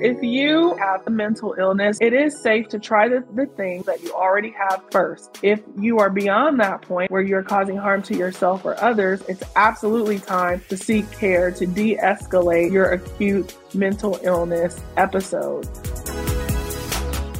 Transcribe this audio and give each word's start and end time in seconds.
If 0.00 0.22
you 0.22 0.74
have 0.76 1.06
a 1.06 1.10
mental 1.10 1.54
illness, 1.58 1.98
it 2.00 2.12
is 2.12 2.40
safe 2.40 2.68
to 2.68 2.78
try 2.78 3.08
the, 3.08 3.24
the 3.34 3.46
things 3.46 3.86
that 3.86 4.02
you 4.02 4.12
already 4.12 4.50
have 4.50 4.82
first. 4.90 5.38
If 5.42 5.60
you 5.78 5.98
are 5.98 6.10
beyond 6.10 6.60
that 6.60 6.82
point 6.82 7.10
where 7.10 7.22
you're 7.22 7.42
causing 7.42 7.76
harm 7.76 8.02
to 8.02 8.16
yourself 8.16 8.64
or 8.64 8.80
others, 8.80 9.22
it's 9.28 9.42
absolutely 9.56 10.18
time 10.18 10.62
to 10.68 10.76
seek 10.76 11.10
care 11.12 11.50
to 11.52 11.66
de 11.66 11.96
escalate 11.96 12.72
your 12.72 12.92
acute 12.92 13.56
mental 13.74 14.18
illness 14.22 14.80
episode. 14.96 15.64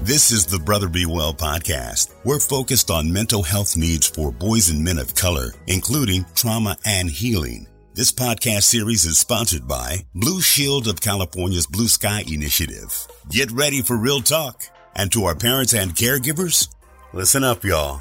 This 0.04 0.32
is 0.32 0.46
the 0.46 0.58
Brother 0.58 0.88
Be 0.88 1.06
Well 1.06 1.32
podcast. 1.32 2.12
We're 2.24 2.40
focused 2.40 2.90
on 2.90 3.12
mental 3.12 3.44
health 3.44 3.76
needs 3.76 4.08
for 4.08 4.32
boys 4.32 4.68
and 4.68 4.82
men 4.82 4.98
of 4.98 5.14
color, 5.14 5.52
including 5.68 6.26
trauma 6.34 6.76
and 6.84 7.08
healing. 7.08 7.68
This 7.94 8.10
podcast 8.10 8.62
series 8.62 9.04
is 9.04 9.18
sponsored 9.18 9.68
by 9.68 10.06
Blue 10.14 10.40
Shield 10.40 10.88
of 10.88 11.02
California's 11.02 11.66
Blue 11.66 11.88
Sky 11.88 12.24
Initiative. 12.26 12.90
Get 13.28 13.50
ready 13.50 13.82
for 13.82 13.98
real 13.98 14.22
talk. 14.22 14.62
And 14.94 15.12
to 15.12 15.24
our 15.24 15.34
parents 15.34 15.74
and 15.74 15.94
caregivers, 15.94 16.68
listen 17.12 17.44
up, 17.44 17.64
y'all. 17.64 18.00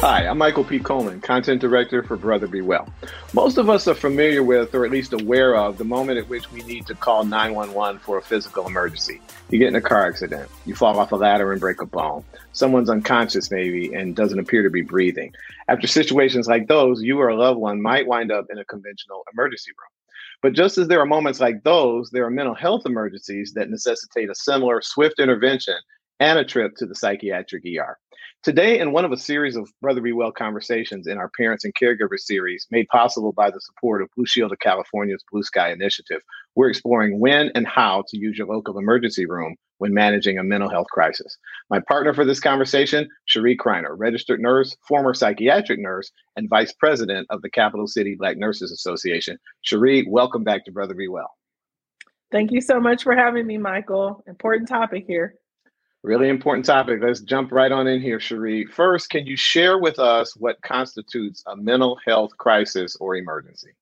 Hi, 0.00 0.28
I'm 0.28 0.38
Michael 0.38 0.62
P. 0.62 0.78
Coleman, 0.78 1.20
Content 1.20 1.60
Director 1.60 2.04
for 2.04 2.16
Brother 2.16 2.46
Be 2.46 2.60
Well. 2.60 2.88
Most 3.34 3.58
of 3.58 3.68
us 3.68 3.88
are 3.88 3.96
familiar 3.96 4.44
with, 4.44 4.72
or 4.72 4.84
at 4.84 4.92
least 4.92 5.12
aware 5.12 5.56
of, 5.56 5.76
the 5.76 5.84
moment 5.84 6.20
at 6.20 6.28
which 6.28 6.52
we 6.52 6.62
need 6.62 6.86
to 6.86 6.94
call 6.94 7.24
911 7.24 7.98
for 7.98 8.16
a 8.16 8.22
physical 8.22 8.64
emergency. 8.68 9.20
You 9.50 9.58
get 9.58 9.66
in 9.66 9.74
a 9.74 9.80
car 9.80 10.06
accident, 10.06 10.48
you 10.64 10.76
fall 10.76 11.00
off 11.00 11.10
a 11.10 11.16
ladder 11.16 11.50
and 11.50 11.60
break 11.60 11.80
a 11.82 11.86
bone. 11.86 12.22
Someone's 12.52 12.88
unconscious, 12.88 13.50
maybe, 13.50 13.92
and 13.92 14.14
doesn't 14.14 14.38
appear 14.38 14.62
to 14.62 14.70
be 14.70 14.82
breathing. 14.82 15.34
After 15.66 15.88
situations 15.88 16.46
like 16.46 16.68
those, 16.68 17.02
you 17.02 17.18
or 17.18 17.30
a 17.30 17.36
loved 17.36 17.58
one 17.58 17.82
might 17.82 18.06
wind 18.06 18.30
up 18.30 18.46
in 18.50 18.58
a 18.58 18.64
conventional 18.64 19.24
emergency 19.32 19.72
room. 19.72 19.90
But 20.42 20.52
just 20.52 20.78
as 20.78 20.86
there 20.86 21.00
are 21.00 21.06
moments 21.06 21.40
like 21.40 21.64
those, 21.64 22.10
there 22.10 22.24
are 22.24 22.30
mental 22.30 22.54
health 22.54 22.86
emergencies 22.86 23.52
that 23.54 23.68
necessitate 23.68 24.30
a 24.30 24.34
similar 24.36 24.80
swift 24.80 25.18
intervention 25.18 25.74
and 26.20 26.38
a 26.38 26.44
trip 26.44 26.76
to 26.76 26.86
the 26.86 26.94
psychiatric 26.94 27.64
ER. 27.66 27.98
Today, 28.44 28.78
in 28.78 28.92
one 28.92 29.04
of 29.04 29.10
a 29.10 29.16
series 29.16 29.56
of 29.56 29.68
Brother 29.82 30.00
Be 30.00 30.12
Well 30.12 30.30
conversations 30.30 31.08
in 31.08 31.18
our 31.18 31.28
Parents 31.36 31.64
and 31.64 31.74
Caregivers 31.74 32.20
series, 32.20 32.68
made 32.70 32.86
possible 32.86 33.32
by 33.32 33.50
the 33.50 33.60
support 33.60 34.00
of 34.00 34.08
Blue 34.14 34.26
Shield 34.26 34.52
of 34.52 34.60
California's 34.60 35.24
Blue 35.32 35.42
Sky 35.42 35.72
Initiative, 35.72 36.22
we're 36.54 36.70
exploring 36.70 37.18
when 37.18 37.50
and 37.56 37.66
how 37.66 38.04
to 38.06 38.16
use 38.16 38.38
your 38.38 38.46
local 38.46 38.78
emergency 38.78 39.26
room 39.26 39.56
when 39.78 39.92
managing 39.92 40.38
a 40.38 40.44
mental 40.44 40.70
health 40.70 40.86
crisis. 40.92 41.36
My 41.68 41.80
partner 41.80 42.14
for 42.14 42.24
this 42.24 42.38
conversation, 42.38 43.08
Sheree 43.28 43.56
Criner, 43.56 43.96
registered 43.96 44.40
nurse, 44.40 44.76
former 44.86 45.14
psychiatric 45.14 45.80
nurse, 45.80 46.12
and 46.36 46.48
vice 46.48 46.72
president 46.72 47.26
of 47.30 47.42
the 47.42 47.50
Capitol 47.50 47.88
City 47.88 48.14
Black 48.16 48.36
Nurses 48.36 48.70
Association. 48.70 49.36
Sheree, 49.66 50.04
welcome 50.08 50.44
back 50.44 50.64
to 50.66 50.70
Brother 50.70 50.94
Be 50.94 51.08
Well. 51.08 51.32
Thank 52.30 52.52
you 52.52 52.60
so 52.60 52.78
much 52.78 53.02
for 53.02 53.16
having 53.16 53.48
me, 53.48 53.58
Michael. 53.58 54.22
Important 54.28 54.68
topic 54.68 55.06
here. 55.08 55.34
Really 56.04 56.28
important 56.28 56.64
topic. 56.64 57.00
Let's 57.02 57.20
jump 57.20 57.50
right 57.50 57.72
on 57.72 57.88
in 57.88 58.00
here, 58.00 58.18
Sheree. 58.18 58.70
First, 58.70 59.10
can 59.10 59.26
you 59.26 59.36
share 59.36 59.78
with 59.78 59.98
us 59.98 60.36
what 60.36 60.62
constitutes 60.62 61.42
a 61.46 61.56
mental 61.56 61.98
health 62.06 62.36
crisis 62.38 62.96
or 63.00 63.16
emergency? 63.16 63.72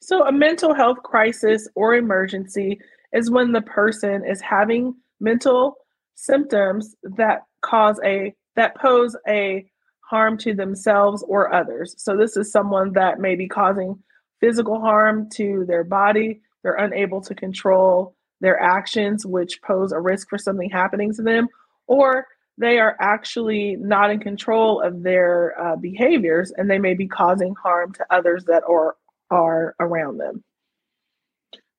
So, 0.00 0.24
a 0.26 0.32
mental 0.32 0.72
health 0.72 0.98
crisis 1.02 1.68
or 1.74 1.96
emergency 1.96 2.80
is 3.12 3.30
when 3.30 3.50
the 3.50 3.62
person 3.62 4.24
is 4.24 4.40
having 4.40 4.94
mental 5.20 5.76
symptoms 6.14 6.94
that 7.02 7.42
cause 7.60 7.98
a 8.04 8.34
that 8.54 8.76
pose 8.76 9.16
a 9.28 9.66
harm 10.08 10.38
to 10.38 10.54
themselves 10.54 11.24
or 11.26 11.52
others. 11.52 11.96
So, 11.98 12.16
this 12.16 12.36
is 12.36 12.52
someone 12.52 12.92
that 12.92 13.18
may 13.18 13.34
be 13.34 13.48
causing 13.48 13.98
physical 14.40 14.80
harm 14.80 15.28
to 15.34 15.64
their 15.66 15.84
body. 15.84 16.40
They're 16.62 16.74
unable 16.74 17.20
to 17.22 17.34
control 17.34 18.14
their 18.42 18.60
actions, 18.60 19.24
which 19.24 19.62
pose 19.62 19.92
a 19.92 20.00
risk 20.00 20.28
for 20.28 20.36
something 20.36 20.68
happening 20.68 21.14
to 21.14 21.22
them, 21.22 21.48
or 21.86 22.26
they 22.58 22.78
are 22.78 22.96
actually 23.00 23.76
not 23.76 24.10
in 24.10 24.20
control 24.20 24.82
of 24.82 25.02
their 25.02 25.58
uh, 25.58 25.76
behaviors 25.76 26.52
and 26.52 26.68
they 26.68 26.78
may 26.78 26.92
be 26.92 27.08
causing 27.08 27.54
harm 27.54 27.94
to 27.94 28.04
others 28.10 28.44
that 28.44 28.62
are, 28.68 28.96
are 29.30 29.74
around 29.80 30.18
them. 30.18 30.44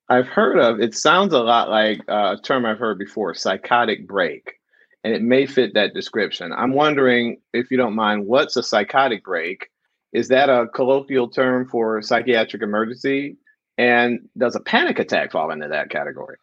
I've 0.10 0.28
heard 0.28 0.58
of 0.58 0.80
it, 0.80 0.96
sounds 0.96 1.34
a 1.34 1.40
lot 1.40 1.70
like 1.70 2.02
uh, 2.10 2.36
a 2.38 2.42
term 2.42 2.66
I've 2.66 2.80
heard 2.80 2.98
before 2.98 3.34
psychotic 3.34 4.08
break, 4.08 4.54
and 5.04 5.14
it 5.14 5.22
may 5.22 5.46
fit 5.46 5.74
that 5.76 5.94
description. 5.94 6.52
I'm 6.52 6.74
wondering 6.74 7.42
if 7.54 7.72
you 7.72 7.78
don't 7.78 7.96
mind, 7.96 8.26
what's 8.26 8.58
a 8.58 8.64
psychotic 8.64 9.24
break? 9.24 9.70
Is 10.12 10.28
that 10.30 10.50
a 10.50 10.68
colloquial 10.74 11.30
term 11.30 11.68
for 11.68 12.02
psychiatric 12.02 12.62
emergency? 12.62 13.38
And 13.78 14.30
does 14.38 14.56
a 14.56 14.60
panic 14.60 15.00
attack 15.00 15.32
fall 15.32 15.52
into 15.52 15.68
that 15.70 15.90
category? 15.90 16.38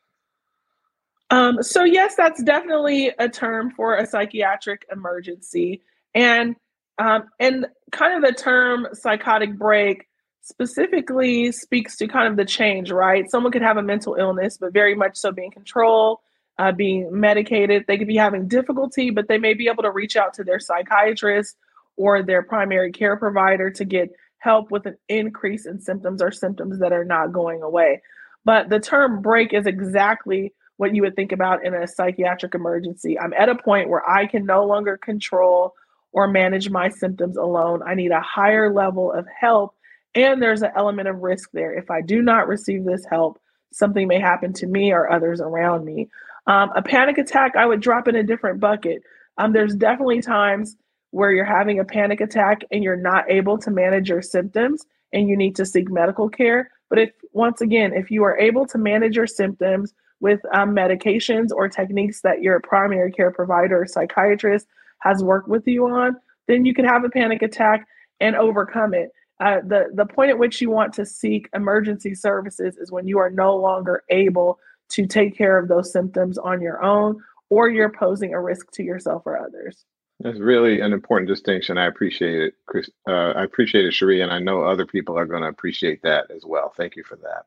Um, 1.30 1.62
so 1.62 1.84
yes, 1.84 2.14
that's 2.16 2.42
definitely 2.42 3.12
a 3.18 3.28
term 3.28 3.70
for 3.70 3.96
a 3.96 4.06
psychiatric 4.06 4.86
emergency, 4.91 5.82
and 6.14 6.56
um, 6.98 7.24
and 7.38 7.66
kind 7.92 8.14
of 8.14 8.28
the 8.28 8.36
term 8.36 8.88
psychotic 8.92 9.56
break 9.56 10.06
specifically 10.42 11.52
speaks 11.52 11.96
to 11.96 12.08
kind 12.08 12.26
of 12.28 12.36
the 12.36 12.44
change, 12.44 12.91
right? 12.91 13.30
Someone 13.30 13.52
could 13.52 13.62
have 13.62 13.76
a 13.76 13.82
mental 13.82 14.16
illness, 14.16 14.58
but 14.58 14.72
very 14.72 14.94
much 14.94 15.16
so 15.16 15.30
being 15.30 15.50
controlled, 15.50 16.18
uh, 16.58 16.72
being 16.72 17.08
medicated. 17.12 17.84
They 17.86 17.97
could 17.97 18.08
be 18.08 18.16
having 18.16 18.48
difficulty, 18.48 19.10
but 19.10 19.28
they 19.28 19.38
may 19.38 19.54
be 19.54 19.68
able 19.68 19.82
to 19.82 19.91
reach 19.91 20.16
out 20.16 20.34
to 20.34 20.44
their 20.44 20.58
psychiatrist 20.58 21.56
or 21.97 22.22
their 22.22 22.42
primary 22.42 22.91
care 22.91 23.16
provider 23.16 23.70
to 23.70 23.84
get 23.84 24.10
help 24.38 24.70
with 24.70 24.86
an 24.86 24.97
increase 25.08 25.66
in 25.66 25.80
symptoms 25.80 26.22
or 26.22 26.32
symptoms 26.32 26.78
that 26.80 26.92
are 26.92 27.04
not 27.04 27.32
going 27.32 27.62
away. 27.62 28.02
But 28.44 28.70
the 28.70 28.80
term 28.80 29.20
break 29.20 29.52
is 29.52 29.66
exactly 29.66 30.54
what 30.80 30.94
you 30.94 31.02
would 31.02 31.14
think 31.14 31.30
about 31.30 31.62
in 31.62 31.74
a 31.74 31.86
psychiatric 31.86 32.54
emergency. 32.54 33.20
I'm 33.20 33.34
at 33.34 33.50
a 33.50 33.54
point 33.54 33.91
where 33.91 34.08
I 34.08 34.24
can 34.24 34.46
no 34.46 34.64
longer 34.64 34.96
control 34.96 35.74
or 36.10 36.26
manage 36.26 36.70
my 36.70 36.88
symptoms 36.88 37.36
alone. 37.36 37.82
I 37.86 37.94
need 37.94 38.12
a 38.12 38.22
higher 38.22 38.72
level 38.72 39.12
of 39.12 39.26
help. 39.38 39.74
And 40.14 40.41
there's 40.41 40.62
an 40.62 40.70
element 40.74 41.06
of 41.06 41.18
risk 41.18 41.50
there. 41.52 41.74
If 41.74 41.91
I 41.91 42.00
do 42.00 42.22
not 42.22 42.48
receive 42.48 42.86
this 42.86 43.04
help, 43.10 43.38
something 43.70 44.08
may 44.08 44.18
happen 44.18 44.54
to 44.54 44.66
me 44.66 44.91
or 44.91 45.12
others 45.12 45.42
around 45.42 45.84
me. 45.84 46.08
Um, 46.46 46.70
a 46.74 46.80
panic 46.80 47.18
attack, 47.18 47.56
I 47.56 47.66
would 47.66 47.82
drop 47.82 48.08
in 48.08 48.16
a 48.16 48.22
different 48.22 48.58
bucket. 48.58 49.02
Um, 49.36 49.52
there's 49.52 49.74
definitely 49.74 50.22
times 50.22 50.78
where 51.10 51.30
you're 51.30 51.44
having 51.44 51.78
a 51.78 51.84
panic 51.84 52.22
attack 52.22 52.62
and 52.70 52.82
you're 52.82 52.97
not 52.97 53.30
able 53.30 53.58
to 53.58 53.70
manage 53.70 54.08
your 54.08 54.22
symptoms 54.22 54.86
and 55.12 55.28
you 55.28 55.36
need 55.36 55.56
to 55.56 55.66
seek 55.66 55.91
medical 55.91 56.30
care. 56.30 56.70
But 56.88 57.00
if, 57.00 57.10
once 57.34 57.60
again, 57.60 57.92
if 57.92 58.10
you 58.10 58.24
are 58.24 58.38
able 58.38 58.66
to 58.68 58.78
manage 58.78 59.16
your 59.16 59.26
symptoms, 59.26 59.92
with 60.20 60.41
um, 60.54 60.75
medications 60.75 61.48
or 61.50 61.69
techniques 61.69 62.20
that 62.22 62.42
your 62.42 62.60
primary 62.60 63.10
care 63.10 63.31
provider 63.31 63.82
or 63.82 63.86
psychiatrist 63.86 64.66
has 65.00 65.25
worked 65.25 65.48
with 65.48 65.66
you 65.66 65.86
on, 65.86 66.16
then 66.47 66.64
you 66.64 66.75
can 66.75 66.84
have 66.84 67.04
a 67.04 67.08
panic 67.08 67.42
attack 67.42 67.86
and 68.20 68.36
overcome 68.36 68.94
it. 68.94 69.10
Uh, 69.41 69.60
the 69.66 69.86
the 69.94 70.04
point 70.04 70.30
at 70.30 70.38
which 70.38 70.60
you 70.60 70.70
want 70.70 70.92
to 70.92 71.06
seek 71.06 71.48
emergency 71.54 72.14
services 72.14 72.76
is 72.76 72.92
when 72.92 73.09
you 73.09 73.19
are 73.19 73.30
no 73.30 73.56
longer 73.56 74.03
able 74.10 74.59
to 74.91 75.06
take 75.06 75.36
care 75.36 75.56
of 75.56 75.69
those 75.69 75.91
symptoms 75.91 76.36
on 76.36 76.60
your 76.60 76.82
own, 76.84 77.19
or 77.48 77.70
you're 77.70 77.92
posing 77.92 78.34
a 78.34 78.41
risk 78.41 78.70
to 78.72 78.82
yourself 78.82 79.22
or 79.25 79.38
others. 79.38 79.86
That's 80.22 80.38
really 80.38 80.81
an 80.82 80.92
important 80.92 81.28
distinction. 81.28 81.78
I 81.78 81.86
appreciate 81.86 82.41
it, 82.41 82.54
Chris. 82.66 82.91
Uh, 83.08 83.32
I 83.32 83.42
appreciate 83.42 83.86
it, 83.86 83.94
Sheree, 83.94 84.22
and 84.22 84.31
I 84.31 84.38
know 84.38 84.62
other 84.62 84.84
people 84.84 85.19
are 85.19 85.25
going 85.25 85.42
to 85.42 85.48
appreciate 85.48 86.03
that 86.03 86.31
as 86.31 86.44
well. 86.44 86.75
Thank 86.76 86.94
you 86.94 87.04
for 87.04 87.16
that. 87.16 87.47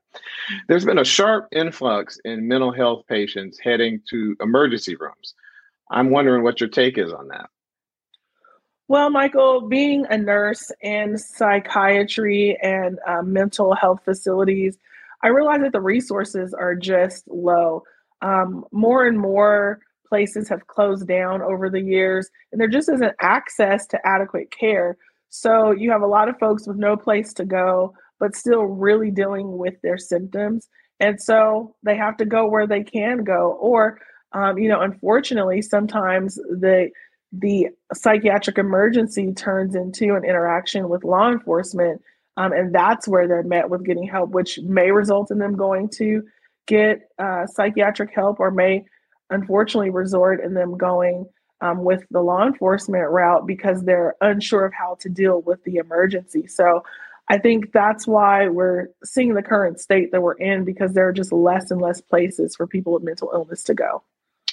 There's 0.67 0.83
been 0.83 0.97
a 0.97 1.05
sharp 1.05 1.47
influx 1.51 2.19
in 2.25 2.47
mental 2.47 2.71
health 2.71 3.05
patients 3.07 3.59
heading 3.59 4.01
to 4.09 4.35
emergency 4.41 4.95
rooms. 4.95 5.35
I'm 5.91 6.09
wondering 6.09 6.43
what 6.43 6.59
your 6.59 6.69
take 6.69 6.97
is 6.97 7.13
on 7.13 7.27
that. 7.27 7.51
Well, 8.87 9.11
Michael, 9.11 9.61
being 9.61 10.07
a 10.09 10.17
nurse 10.17 10.71
in 10.81 11.17
psychiatry 11.17 12.57
and 12.63 12.97
uh, 13.07 13.21
mental 13.21 13.75
health 13.75 13.99
facilities, 14.03 14.79
I 15.21 15.27
realize 15.27 15.61
that 15.61 15.73
the 15.73 15.81
resources 15.81 16.55
are 16.55 16.75
just 16.75 17.27
low. 17.27 17.83
Um, 18.23 18.65
more 18.71 19.05
and 19.05 19.19
more 19.19 19.81
places 20.13 20.47
have 20.47 20.67
closed 20.67 21.07
down 21.07 21.41
over 21.41 21.71
the 21.71 21.81
years, 21.81 22.29
and 22.51 22.61
there 22.61 22.67
just 22.67 22.87
isn't 22.87 23.15
access 23.19 23.87
to 23.87 23.97
adequate 24.05 24.51
care. 24.51 24.95
So 25.29 25.71
you 25.71 25.89
have 25.89 26.03
a 26.03 26.13
lot 26.17 26.29
of 26.29 26.37
folks 26.37 26.67
with 26.67 26.77
no 26.77 26.95
place 26.95 27.33
to 27.33 27.45
go, 27.45 27.95
but 28.19 28.35
still 28.35 28.65
really 28.65 29.09
dealing 29.09 29.57
with 29.57 29.73
their 29.81 29.97
symptoms. 29.97 30.69
And 30.99 31.19
so 31.19 31.75
they 31.81 31.97
have 31.97 32.15
to 32.17 32.25
go 32.25 32.47
where 32.47 32.67
they 32.67 32.83
can 32.83 33.23
go. 33.23 33.57
Or, 33.59 33.97
um, 34.33 34.59
you 34.59 34.69
know, 34.69 34.81
unfortunately, 34.81 35.63
sometimes 35.63 36.35
the 36.35 36.91
the 37.31 37.69
psychiatric 37.91 38.59
emergency 38.59 39.33
turns 39.33 39.73
into 39.73 40.13
an 40.13 40.23
interaction 40.23 40.89
with 40.89 41.03
law 41.03 41.31
enforcement. 41.31 42.03
Um, 42.37 42.53
and 42.53 42.71
that's 42.71 43.07
where 43.07 43.27
they're 43.27 43.41
met 43.41 43.71
with 43.71 43.83
getting 43.83 44.07
help, 44.07 44.29
which 44.29 44.59
may 44.61 44.91
result 44.91 45.31
in 45.31 45.39
them 45.39 45.55
going 45.55 45.89
to 45.97 46.21
get 46.67 46.99
uh, 47.17 47.47
psychiatric 47.47 48.11
help 48.13 48.39
or 48.39 48.51
may 48.51 48.85
unfortunately 49.29 49.89
resort 49.89 50.43
in 50.43 50.53
them 50.53 50.77
going 50.77 51.25
um, 51.61 51.83
with 51.83 52.03
the 52.11 52.21
law 52.21 52.45
enforcement 52.45 53.09
route 53.09 53.47
because 53.47 53.83
they're 53.83 54.15
unsure 54.21 54.65
of 54.65 54.73
how 54.73 54.97
to 54.99 55.09
deal 55.09 55.41
with 55.41 55.63
the 55.63 55.77
emergency. 55.77 56.47
So 56.47 56.83
I 57.29 57.37
think 57.37 57.71
that's 57.71 58.05
why 58.05 58.49
we're 58.49 58.87
seeing 59.03 59.33
the 59.33 59.41
current 59.41 59.79
state 59.79 60.11
that 60.11 60.21
we're 60.21 60.33
in 60.33 60.65
because 60.65 60.93
there 60.93 61.07
are 61.07 61.13
just 61.13 61.31
less 61.31 61.71
and 61.71 61.81
less 61.81 62.01
places 62.01 62.55
for 62.55 62.67
people 62.67 62.93
with 62.93 63.03
mental 63.03 63.31
illness 63.33 63.63
to 63.63 63.73
go. 63.73 64.03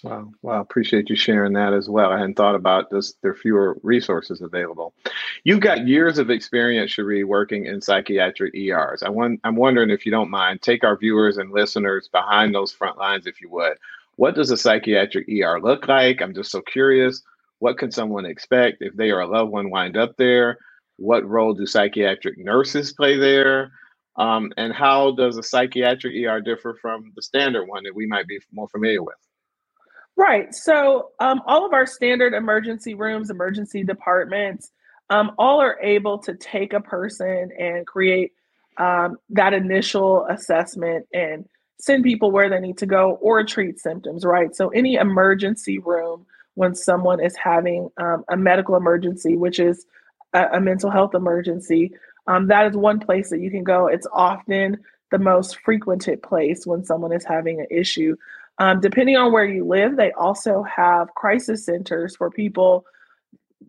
Wow. 0.03 0.31
Well, 0.41 0.61
appreciate 0.61 1.11
you 1.11 1.17
sharing 1.17 1.53
that 1.55 1.75
as 1.75 1.89
well. 1.89 2.11
I 2.11 2.19
hadn't 2.19 2.37
thought 2.37 2.55
about 2.55 2.91
this. 2.91 3.15
There 3.23 3.33
are 3.33 3.37
fewer 3.37 3.77
resources 3.83 4.41
available. 4.41 4.95
You've 5.45 5.61
got 5.61 5.87
years 5.87 6.19
of 6.19 6.31
experience, 6.31 6.93
Sheree, 6.93 7.25
working 7.25 7.67
in 7.67 7.83
psychiatric 7.83 8.55
ERs. 8.55 9.03
I 9.03 9.11
want, 9.11 9.41
I'm 9.45 9.57
wondering 9.57 9.91
if 9.91 10.07
you 10.07 10.13
don't 10.13 10.31
mind, 10.31 10.63
take 10.63 10.85
our 10.85 10.97
viewers 10.97 11.37
and 11.37 11.53
listeners 11.53 12.09
behind 12.09 12.55
those 12.55 12.73
front 12.73 12.97
lines, 12.97 13.27
if 13.27 13.43
you 13.43 13.51
would. 13.51 13.77
What 14.21 14.35
does 14.35 14.51
a 14.51 14.57
psychiatric 14.59 15.27
ER 15.31 15.59
look 15.63 15.89
like? 15.89 16.21
I'm 16.21 16.35
just 16.35 16.51
so 16.51 16.61
curious. 16.61 17.23
What 17.61 17.79
can 17.79 17.91
someone 17.91 18.27
expect 18.27 18.83
if 18.83 18.95
they 18.95 19.11
or 19.11 19.21
a 19.21 19.27
loved 19.27 19.51
one 19.51 19.71
wind 19.71 19.97
up 19.97 20.15
there? 20.19 20.59
What 20.99 21.27
role 21.27 21.55
do 21.55 21.65
psychiatric 21.65 22.37
nurses 22.37 22.93
play 22.93 23.17
there? 23.17 23.73
Um, 24.17 24.53
and 24.59 24.75
how 24.75 25.13
does 25.13 25.39
a 25.39 25.43
psychiatric 25.43 26.13
ER 26.23 26.43
differ 26.43 26.77
from 26.83 27.13
the 27.17 27.23
standard 27.23 27.65
one 27.65 27.83
that 27.85 27.95
we 27.95 28.07
might 28.07 28.27
be 28.27 28.39
more 28.53 28.69
familiar 28.69 29.03
with? 29.03 29.17
Right. 30.19 30.55
So, 30.55 31.13
um, 31.19 31.41
all 31.47 31.65
of 31.65 31.73
our 31.73 31.87
standard 31.87 32.35
emergency 32.35 32.93
rooms, 32.93 33.31
emergency 33.31 33.85
departments, 33.85 34.71
um, 35.09 35.33
all 35.39 35.63
are 35.63 35.81
able 35.81 36.19
to 36.19 36.35
take 36.35 36.75
a 36.75 36.81
person 36.83 37.49
and 37.59 37.87
create 37.87 38.33
um, 38.77 39.17
that 39.31 39.55
initial 39.55 40.27
assessment 40.27 41.07
and 41.15 41.47
send 41.81 42.05
people 42.05 42.31
where 42.31 42.49
they 42.49 42.61
need 42.61 42.79
to 42.79 42.87
go 42.87 43.19
or 43.21 43.43
treat 43.45 43.79
symptoms, 43.79 44.25
right? 44.25 44.55
So, 44.55 44.69
any 44.69 44.95
emergency 44.95 45.79
room 45.79 46.27
when 46.55 46.75
someone 46.75 47.21
is 47.21 47.37
having 47.37 47.91
um, 47.97 48.25
a 48.29 48.37
medical 48.37 48.77
emergency, 48.77 49.37
which 49.37 49.59
is 49.59 49.87
a, 50.35 50.47
a 50.55 50.61
mental 50.61 50.91
health 50.91 51.15
emergency, 51.15 51.93
um, 52.27 52.49
that 52.49 52.67
is 52.67 52.77
one 52.77 53.01
place 53.01 53.31
that 53.31 53.41
you 53.41 53.51
can 53.51 53.65
go. 53.65 53.87
It's 53.87 54.07
often 54.13 54.79
the 55.11 55.19
most 55.19 55.59
frequented 55.61 56.23
place 56.23 56.67
when 56.67 56.85
someone 56.85 57.13
is 57.13 57.25
having 57.25 57.61
an 57.61 57.67
issue. 57.71 58.17
Um, 58.59 58.81
depending 58.81 59.17
on 59.17 59.33
where 59.33 59.45
you 59.47 59.65
live, 59.67 59.97
they 59.97 60.13
also 60.13 60.63
have 60.63 61.15
crisis 61.15 61.65
centers 61.65 62.15
for 62.15 62.31
people 62.31 62.85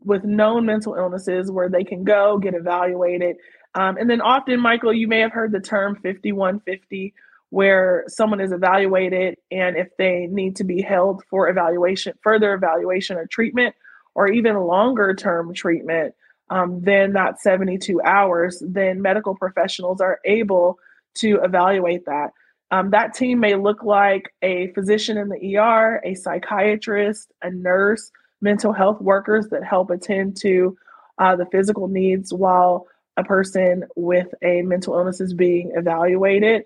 with 0.03 0.23
known 0.23 0.65
mental 0.65 0.95
illnesses 0.95 1.49
where 1.51 1.69
they 1.69 1.83
can 1.83 2.03
go 2.03 2.37
get 2.37 2.53
evaluated. 2.53 3.37
Um, 3.73 3.97
and 3.97 4.09
then 4.09 4.21
often, 4.21 4.59
Michael, 4.59 4.93
you 4.93 5.07
may 5.07 5.19
have 5.19 5.31
heard 5.31 5.51
the 5.51 5.59
term 5.59 5.95
5150, 5.95 7.13
where 7.51 8.05
someone 8.07 8.41
is 8.41 8.51
evaluated 8.51 9.37
and 9.51 9.77
if 9.77 9.89
they 9.97 10.27
need 10.31 10.55
to 10.55 10.63
be 10.63 10.81
held 10.81 11.21
for 11.29 11.49
evaluation, 11.49 12.13
further 12.23 12.53
evaluation 12.53 13.17
or 13.17 13.27
treatment, 13.27 13.75
or 14.15 14.27
even 14.27 14.55
longer 14.55 15.13
term 15.13 15.53
treatment 15.53 16.15
um, 16.49 16.81
than 16.81 17.13
that 17.13 17.39
72 17.39 18.01
hours, 18.01 18.61
then 18.65 19.01
medical 19.01 19.35
professionals 19.35 20.01
are 20.01 20.19
able 20.25 20.79
to 21.15 21.39
evaluate 21.43 22.05
that. 22.05 22.31
Um, 22.71 22.89
that 22.91 23.13
team 23.13 23.41
may 23.41 23.55
look 23.55 23.83
like 23.83 24.33
a 24.41 24.71
physician 24.73 25.17
in 25.17 25.27
the 25.27 25.57
ER, 25.57 26.01
a 26.05 26.15
psychiatrist, 26.15 27.31
a 27.41 27.51
nurse, 27.51 28.11
mental 28.41 28.71
health 28.71 29.01
workers 29.01 29.47
that 29.49 29.63
help 29.63 29.89
attend 29.89 30.37
to 30.37 30.77
uh, 31.19 31.35
the 31.35 31.45
physical 31.47 31.89
needs 31.89 32.33
while 32.33 32.87
a 33.17 33.23
person 33.25 33.83
with 33.97 34.33
a 34.41 34.61
mental 34.61 34.95
illness 34.95 35.19
is 35.19 35.33
being 35.33 35.73
evaluated. 35.75 36.63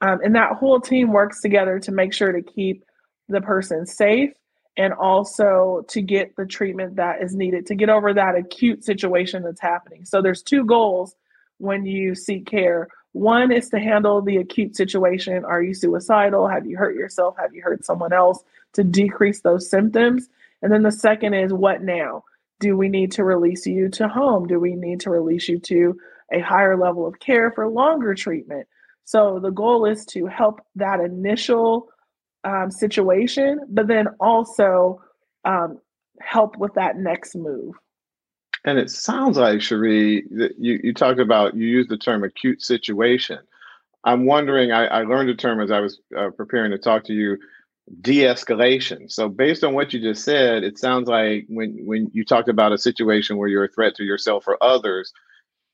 Um, 0.00 0.20
and 0.22 0.34
that 0.34 0.52
whole 0.52 0.80
team 0.80 1.12
works 1.12 1.40
together 1.40 1.78
to 1.80 1.92
make 1.92 2.12
sure 2.12 2.32
to 2.32 2.42
keep 2.42 2.84
the 3.28 3.40
person 3.40 3.86
safe 3.86 4.32
and 4.76 4.92
also 4.92 5.84
to 5.88 6.02
get 6.02 6.36
the 6.36 6.44
treatment 6.44 6.96
that 6.96 7.22
is 7.22 7.34
needed 7.34 7.66
to 7.66 7.74
get 7.74 7.88
over 7.88 8.12
that 8.12 8.36
acute 8.36 8.84
situation 8.84 9.42
that's 9.42 9.60
happening. 9.60 10.04
So 10.04 10.20
there's 10.20 10.42
two 10.42 10.64
goals 10.64 11.14
when 11.58 11.86
you 11.86 12.14
seek 12.14 12.46
care. 12.46 12.88
One 13.12 13.50
is 13.50 13.70
to 13.70 13.78
handle 13.78 14.20
the 14.20 14.36
acute 14.36 14.76
situation. 14.76 15.44
Are 15.46 15.62
you 15.62 15.72
suicidal? 15.72 16.46
Have 16.46 16.66
you 16.66 16.76
hurt 16.76 16.94
yourself? 16.94 17.36
Have 17.38 17.54
you 17.54 17.62
hurt 17.62 17.84
someone 17.84 18.12
else? 18.12 18.44
To 18.74 18.84
decrease 18.84 19.40
those 19.40 19.70
symptoms. 19.70 20.28
And 20.60 20.70
then 20.70 20.82
the 20.82 20.92
second 20.92 21.32
is 21.32 21.52
what 21.52 21.82
now? 21.82 22.24
Do 22.60 22.76
we 22.76 22.90
need 22.90 23.12
to 23.12 23.24
release 23.24 23.66
you 23.66 23.88
to 23.90 24.08
home? 24.08 24.46
Do 24.46 24.60
we 24.60 24.74
need 24.74 25.00
to 25.00 25.10
release 25.10 25.48
you 25.48 25.58
to 25.60 25.98
a 26.30 26.40
higher 26.40 26.76
level 26.76 27.06
of 27.06 27.18
care 27.18 27.50
for 27.50 27.66
longer 27.68 28.14
treatment? 28.14 28.66
So 29.06 29.38
the 29.38 29.50
goal 29.50 29.86
is 29.86 30.04
to 30.06 30.26
help 30.26 30.60
that 30.74 30.98
initial 30.98 31.88
um, 32.42 32.70
situation, 32.70 33.60
but 33.68 33.86
then 33.86 34.08
also 34.18 35.00
um, 35.44 35.78
help 36.20 36.58
with 36.58 36.74
that 36.74 36.96
next 36.96 37.36
move. 37.36 37.74
And 38.64 38.78
it 38.78 38.90
sounds 38.90 39.36
like, 39.38 39.60
Sheree, 39.60 40.22
that 40.38 40.58
you, 40.58 40.80
you 40.82 40.92
talked 40.92 41.20
about, 41.20 41.56
you 41.56 41.68
used 41.68 41.88
the 41.88 41.96
term 41.96 42.24
acute 42.24 42.60
situation. 42.60 43.38
I'm 44.02 44.26
wondering, 44.26 44.72
I, 44.72 44.86
I 44.86 45.02
learned 45.04 45.28
the 45.28 45.34
term 45.34 45.60
as 45.60 45.70
I 45.70 45.78
was 45.78 46.00
uh, 46.18 46.30
preparing 46.30 46.72
to 46.72 46.78
talk 46.78 47.04
to 47.04 47.12
you, 47.12 47.38
de-escalation. 48.00 49.10
So 49.10 49.28
based 49.28 49.62
on 49.62 49.72
what 49.72 49.92
you 49.92 50.00
just 50.00 50.24
said, 50.24 50.64
it 50.64 50.78
sounds 50.78 51.06
like 51.06 51.46
when, 51.48 51.78
when 51.86 52.10
you 52.12 52.24
talked 52.24 52.48
about 52.48 52.72
a 52.72 52.78
situation 52.78 53.36
where 53.36 53.48
you're 53.48 53.64
a 53.64 53.68
threat 53.68 53.94
to 53.96 54.04
yourself 54.04 54.48
or 54.48 54.60
others, 54.60 55.12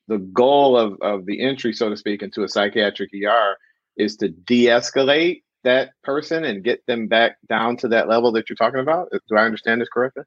the 0.09 0.19
goal 0.19 0.77
of, 0.77 0.99
of 1.01 1.27
the 1.27 1.41
entry, 1.43 1.73
so 1.73 1.89
to 1.89 1.97
speak, 1.97 2.23
into 2.23 2.43
a 2.43 2.49
psychiatric 2.49 3.11
ER 3.15 3.57
is 3.97 4.17
to 4.17 4.29
de-escalate 4.29 5.43
that 5.65 5.91
person 6.03 6.45
and 6.45 6.65
get 6.65 6.85
them 6.87 7.07
back 7.07 7.37
down 7.49 7.77
to 7.79 7.89
that 7.89 8.09
level 8.09 8.33
that 8.33 8.49
you're 8.49 8.57
talking 8.57 8.81
about. 8.81 9.09
Do 9.29 9.37
I 9.37 9.45
understand 9.45 9.81
this 9.81 9.89
correctly? 9.89 10.25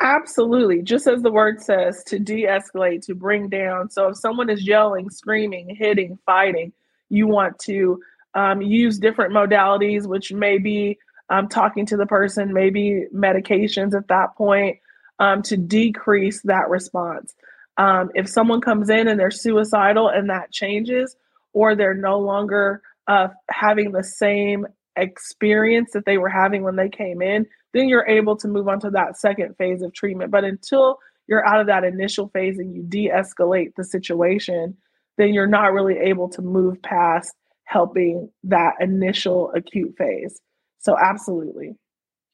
Absolutely. 0.00 0.82
Just 0.82 1.06
as 1.06 1.22
the 1.22 1.30
word 1.30 1.60
says, 1.60 2.04
to 2.04 2.18
de 2.18 2.44
escalate, 2.44 3.04
to 3.06 3.14
bring 3.14 3.48
down. 3.48 3.90
So 3.90 4.08
if 4.08 4.16
someone 4.16 4.48
is 4.48 4.66
yelling, 4.66 5.10
screaming, 5.10 5.74
hitting, 5.74 6.18
fighting, 6.24 6.72
you 7.08 7.26
want 7.26 7.58
to 7.60 8.00
um, 8.34 8.62
use 8.62 8.98
different 8.98 9.32
modalities, 9.32 10.06
which 10.06 10.32
may 10.32 10.58
be 10.58 10.98
um, 11.30 11.48
talking 11.48 11.84
to 11.86 11.96
the 11.96 12.06
person, 12.06 12.52
maybe 12.52 13.06
medications 13.14 13.94
at 13.94 14.08
that 14.08 14.36
point 14.36 14.78
um, 15.18 15.42
to 15.42 15.56
decrease 15.56 16.42
that 16.42 16.68
response. 16.68 17.34
Um, 17.78 18.10
if 18.14 18.28
someone 18.28 18.60
comes 18.60 18.90
in 18.90 19.08
and 19.08 19.18
they're 19.18 19.30
suicidal 19.30 20.08
and 20.08 20.28
that 20.28 20.52
changes, 20.52 21.16
or 21.52 21.74
they're 21.74 21.94
no 21.94 22.18
longer 22.18 22.82
uh, 23.06 23.28
having 23.50 23.92
the 23.92 24.04
same 24.04 24.66
experience 24.96 25.92
that 25.92 26.04
they 26.04 26.18
were 26.18 26.28
having 26.28 26.62
when 26.62 26.76
they 26.76 26.88
came 26.88 27.22
in, 27.22 27.46
then 27.72 27.88
you're 27.88 28.06
able 28.06 28.36
to 28.36 28.48
move 28.48 28.68
on 28.68 28.80
to 28.80 28.90
that 28.90 29.16
second 29.16 29.56
phase 29.56 29.82
of 29.82 29.92
treatment. 29.94 30.30
But 30.30 30.44
until 30.44 30.98
you're 31.26 31.46
out 31.46 31.60
of 31.60 31.66
that 31.68 31.84
initial 31.84 32.28
phase 32.28 32.58
and 32.58 32.74
you 32.74 32.82
de 32.82 33.08
escalate 33.08 33.74
the 33.76 33.84
situation, 33.84 34.76
then 35.16 35.34
you're 35.34 35.46
not 35.46 35.72
really 35.72 35.98
able 35.98 36.28
to 36.30 36.42
move 36.42 36.80
past 36.82 37.34
helping 37.64 38.30
that 38.44 38.74
initial 38.80 39.52
acute 39.54 39.94
phase. 39.96 40.40
So, 40.78 40.96
absolutely. 40.98 41.76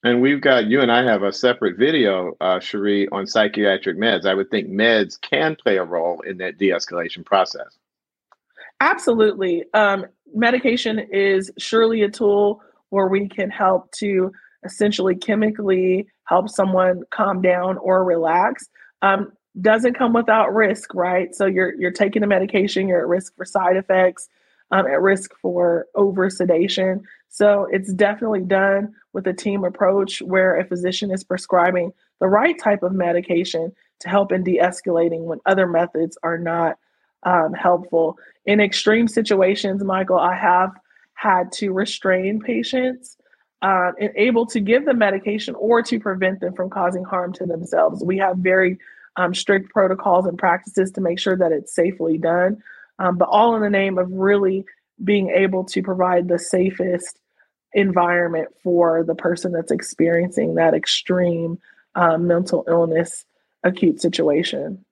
And 0.05 0.21
we've 0.21 0.43
got 0.43 0.67
you 0.67 0.83
and 0.83 0.93
I 0.93 1.03
have 1.03 1.23
a 1.23 1.33
separate 1.33 1.79
video, 1.79 2.37
uh, 2.43 2.59
Sheree, 2.59 3.09
on 3.11 3.27
psychiatric 3.27 3.97
meds. 3.97 4.27
I 4.27 4.35
would 4.35 4.51
think 4.51 4.69
meds 4.69 5.19
can 5.19 5.57
play 5.57 5.79
a 5.79 5.85
role 5.85 6.21
in 6.21 6.37
that 6.39 6.59
de 6.59 6.69
escalation 6.69 7.25
process. 7.25 7.79
Absolutely. 8.81 9.65
Um, 9.73 10.05
medication 10.35 10.99
is 10.99 11.51
surely 11.59 12.03
a 12.03 12.11
tool 12.11 12.61
where 12.91 13.09
we 13.09 13.27
can 13.29 13.49
help 13.49 13.91
to 13.93 14.31
essentially 14.63 15.15
chemically 15.15 16.07
help 16.25 16.51
someone 16.51 17.03
calm 17.11 17.41
down 17.41 17.79
or 17.79 18.05
relax. 18.05 18.69
Um, 19.01 19.33
doesn't 19.63 19.95
come 19.95 20.13
without 20.13 20.53
risk, 20.53 20.95
right? 20.95 21.35
So 21.35 21.47
you're 21.47 21.75
you're 21.77 21.93
taking 21.93 22.23
a 22.23 22.27
medication, 22.27 22.89
you're 22.89 23.01
at 23.01 23.07
risk 23.07 23.35
for 23.37 23.45
side 23.45 23.77
effects, 23.77 24.29
um, 24.75 24.89
at 24.89 25.01
risk 25.01 25.31
for 25.41 25.87
over 25.95 26.29
sedation. 26.29 27.05
So 27.29 27.69
it's 27.71 27.93
definitely 27.93 28.41
done 28.41 28.93
with 29.13 29.25
a 29.29 29.33
team 29.33 29.63
approach 29.63 30.21
where 30.21 30.59
a 30.59 30.65
physician 30.65 31.13
is 31.13 31.23
prescribing 31.23 31.93
the 32.21 32.27
right 32.27 32.59
type 32.59 32.83
of 32.83 32.93
medication 32.93 33.73
to 34.01 34.09
help 34.09 34.33
in 34.33 34.43
de-escalating 34.43 35.23
when 35.23 35.39
other 35.47 35.69
methods 35.69 36.19
are 36.25 36.39
not 36.39 36.77
um, 37.23 37.53
helpful. 37.53 38.19
In 38.47 38.61
extreme 38.61 39.07
situations, 39.07 39.85
Michael, 39.85 40.19
I 40.19 40.35
have 40.35 40.73
had 41.15 41.53
to 41.53 41.71
restrain 41.73 42.41
patients 42.41 43.17
uh, 43.63 43.93
and 44.01 44.11
able 44.17 44.45
to 44.47 44.59
give 44.59 44.87
them 44.87 44.99
medication 44.99 45.55
or 45.55 45.83
to 45.83 46.01
prevent 46.01 46.41
them 46.41 46.53
from 46.53 46.69
causing 46.69 47.05
harm 47.05 47.33
to 47.35 47.47
themselves. 47.47 48.03
We 48.05 48.19
have 48.19 48.39
very 48.39 48.79
um, 49.17 49.35
strict 49.35 49.71
protocols 49.71 50.27
and 50.27 50.37
practices 50.37 50.91
to 50.93 51.01
make 51.01 51.21
sure 51.21 51.37
that 51.37 51.53
it's 51.53 51.73
safely 51.73 52.19
done, 52.19 52.61
um, 52.99 53.19
but 53.19 53.29
all 53.29 53.55
in 53.57 53.63
the 53.63 53.71
name 53.71 53.99
of 53.99 54.11
really 54.11 54.65
being 55.03 55.31
able 55.31 55.65
to 55.65 55.83
provide 55.83 56.29
the 56.29 56.39
safest 56.39 57.19
environment 57.73 58.49
for 58.63 59.03
the 59.03 59.15
person 59.15 59.53
that's 59.53 59.73
experiencing 59.73 60.55
that 60.55 60.75
extreme 60.75 61.59
um, 61.97 62.27
mental 62.27 62.65
illness 62.69 63.25
acute 63.65 64.01
situation. 64.01 64.85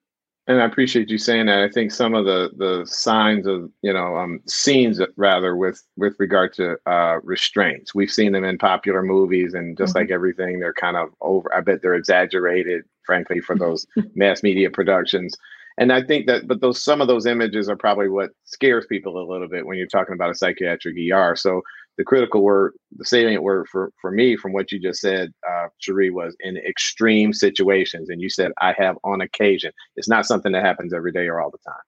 And 0.45 0.61
I 0.61 0.65
appreciate 0.65 1.09
you 1.09 1.17
saying 1.17 1.45
that. 1.45 1.59
I 1.59 1.69
think 1.69 1.91
some 1.91 2.13
of 2.13 2.25
the 2.25 2.51
the 2.57 2.85
signs 2.85 3.47
of 3.47 3.71
you 3.81 3.93
know 3.93 4.17
um, 4.17 4.41
scenes 4.45 4.99
rather 5.15 5.55
with 5.55 5.81
with 5.95 6.17
regard 6.19 6.51
to 6.55 6.75
uh, 6.85 7.19
restraints. 7.23 7.95
We've 7.95 8.11
seen 8.11 8.33
them 8.33 8.43
in 8.43 8.57
popular 8.57 9.03
movies, 9.03 9.53
and 9.53 9.77
just 9.77 9.91
mm-hmm. 9.91 9.99
like 9.99 10.11
everything, 10.11 10.59
they're 10.59 10.73
kind 10.73 10.97
of 10.97 11.09
over. 11.21 11.53
I 11.55 11.61
bet 11.61 11.81
they're 11.81 11.95
exaggerated, 11.95 12.83
frankly, 13.05 13.39
for 13.39 13.57
those 13.57 13.87
mass 14.15 14.43
media 14.43 14.69
productions. 14.69 15.37
And 15.77 15.91
I 15.91 16.03
think 16.03 16.27
that, 16.27 16.47
but 16.47 16.61
those 16.61 16.81
some 16.81 17.01
of 17.01 17.07
those 17.07 17.25
images 17.25 17.69
are 17.69 17.75
probably 17.75 18.09
what 18.09 18.31
scares 18.45 18.85
people 18.87 19.17
a 19.17 19.29
little 19.31 19.47
bit 19.47 19.65
when 19.65 19.77
you're 19.77 19.87
talking 19.87 20.13
about 20.13 20.31
a 20.31 20.35
psychiatric 20.35 20.95
ER. 21.11 21.35
So 21.35 21.61
the 21.97 22.03
critical 22.03 22.43
word, 22.43 22.73
the 22.95 23.05
salient 23.05 23.43
word 23.43 23.67
for 23.71 23.91
for 24.01 24.11
me 24.11 24.35
from 24.35 24.53
what 24.53 24.71
you 24.71 24.79
just 24.79 25.01
said, 25.01 25.31
uh, 25.47 25.67
Sheree, 25.81 26.11
was 26.11 26.35
in 26.39 26.57
extreme 26.57 27.33
situations. 27.33 28.09
And 28.09 28.21
you 28.21 28.29
said 28.29 28.51
I 28.61 28.73
have 28.77 28.97
on 29.03 29.21
occasion. 29.21 29.71
It's 29.95 30.09
not 30.09 30.25
something 30.25 30.51
that 30.51 30.65
happens 30.65 30.93
every 30.93 31.11
day 31.11 31.27
or 31.27 31.41
all 31.41 31.51
the 31.51 31.57
time. 31.65 31.81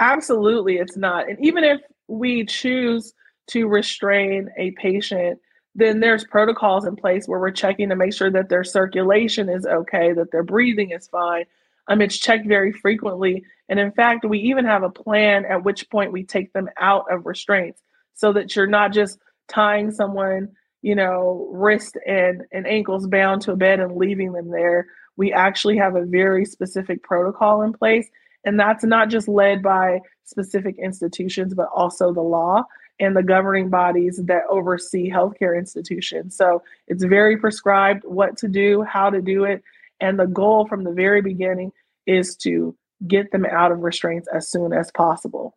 Absolutely, 0.00 0.76
it's 0.76 0.96
not. 0.96 1.28
And 1.28 1.38
even 1.44 1.62
if 1.62 1.80
we 2.08 2.44
choose 2.44 3.12
to 3.48 3.66
restrain 3.66 4.48
a 4.56 4.70
patient, 4.72 5.38
then 5.74 6.00
there's 6.00 6.24
protocols 6.24 6.86
in 6.86 6.96
place 6.96 7.26
where 7.26 7.38
we're 7.38 7.50
checking 7.50 7.88
to 7.88 7.96
make 7.96 8.12
sure 8.12 8.30
that 8.30 8.48
their 8.48 8.64
circulation 8.64 9.48
is 9.48 9.66
okay, 9.66 10.12
that 10.12 10.32
their 10.32 10.42
breathing 10.42 10.90
is 10.90 11.08
fine. 11.08 11.44
Um, 11.90 12.00
it's 12.00 12.16
checked 12.16 12.46
very 12.46 12.72
frequently. 12.72 13.44
And 13.68 13.78
in 13.78 13.90
fact, 13.92 14.24
we 14.24 14.38
even 14.38 14.64
have 14.64 14.84
a 14.84 14.90
plan 14.90 15.44
at 15.44 15.64
which 15.64 15.90
point 15.90 16.12
we 16.12 16.24
take 16.24 16.52
them 16.52 16.68
out 16.78 17.04
of 17.12 17.26
restraints 17.26 17.82
so 18.14 18.32
that 18.32 18.54
you're 18.54 18.66
not 18.66 18.92
just 18.92 19.18
tying 19.48 19.90
someone, 19.90 20.48
you 20.82 20.94
know, 20.94 21.48
wrist 21.52 21.98
and, 22.06 22.42
and 22.52 22.66
ankles 22.66 23.06
bound 23.08 23.42
to 23.42 23.52
a 23.52 23.56
bed 23.56 23.80
and 23.80 23.96
leaving 23.96 24.32
them 24.32 24.50
there. 24.50 24.86
We 25.16 25.32
actually 25.32 25.76
have 25.78 25.96
a 25.96 26.04
very 26.04 26.44
specific 26.44 27.02
protocol 27.02 27.62
in 27.62 27.72
place. 27.72 28.08
And 28.44 28.58
that's 28.58 28.84
not 28.84 29.10
just 29.10 29.28
led 29.28 29.62
by 29.62 30.00
specific 30.24 30.76
institutions, 30.78 31.54
but 31.54 31.68
also 31.74 32.12
the 32.12 32.22
law 32.22 32.64
and 33.00 33.16
the 33.16 33.22
governing 33.22 33.68
bodies 33.68 34.20
that 34.26 34.42
oversee 34.48 35.10
healthcare 35.10 35.58
institutions. 35.58 36.36
So 36.36 36.62
it's 36.86 37.02
very 37.02 37.36
prescribed 37.36 38.04
what 38.04 38.36
to 38.38 38.48
do, 38.48 38.82
how 38.82 39.10
to 39.10 39.20
do 39.20 39.44
it. 39.44 39.62
And 40.00 40.18
the 40.18 40.26
goal 40.26 40.66
from 40.66 40.84
the 40.84 40.92
very 40.92 41.20
beginning 41.20 41.72
is 42.10 42.36
to 42.36 42.76
get 43.06 43.30
them 43.30 43.46
out 43.46 43.72
of 43.72 43.80
restraints 43.80 44.28
as 44.34 44.50
soon 44.50 44.72
as 44.72 44.90
possible. 44.90 45.56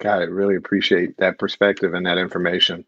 Got 0.00 0.22
it. 0.22 0.30
Really 0.30 0.56
appreciate 0.56 1.16
that 1.18 1.38
perspective 1.38 1.92
and 1.94 2.06
that 2.06 2.18
information. 2.18 2.84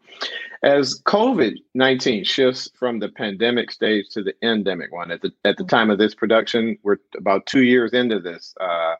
As 0.63 0.99
COVID 1.03 1.53
19 1.75 2.23
shifts 2.23 2.69
from 2.77 2.99
the 2.99 3.09
pandemic 3.09 3.71
stage 3.71 4.09
to 4.09 4.23
the 4.23 4.33
endemic 4.41 4.91
one, 4.91 5.11
at 5.11 5.21
the, 5.21 5.31
at 5.43 5.57
the 5.57 5.63
time 5.63 5.91
of 5.91 5.97
this 5.97 6.15
production, 6.15 6.77
we're 6.83 6.97
about 7.15 7.45
two 7.45 7.63
years 7.63 7.93
into 7.93 8.19
this 8.19 8.55
uh, 8.59 8.95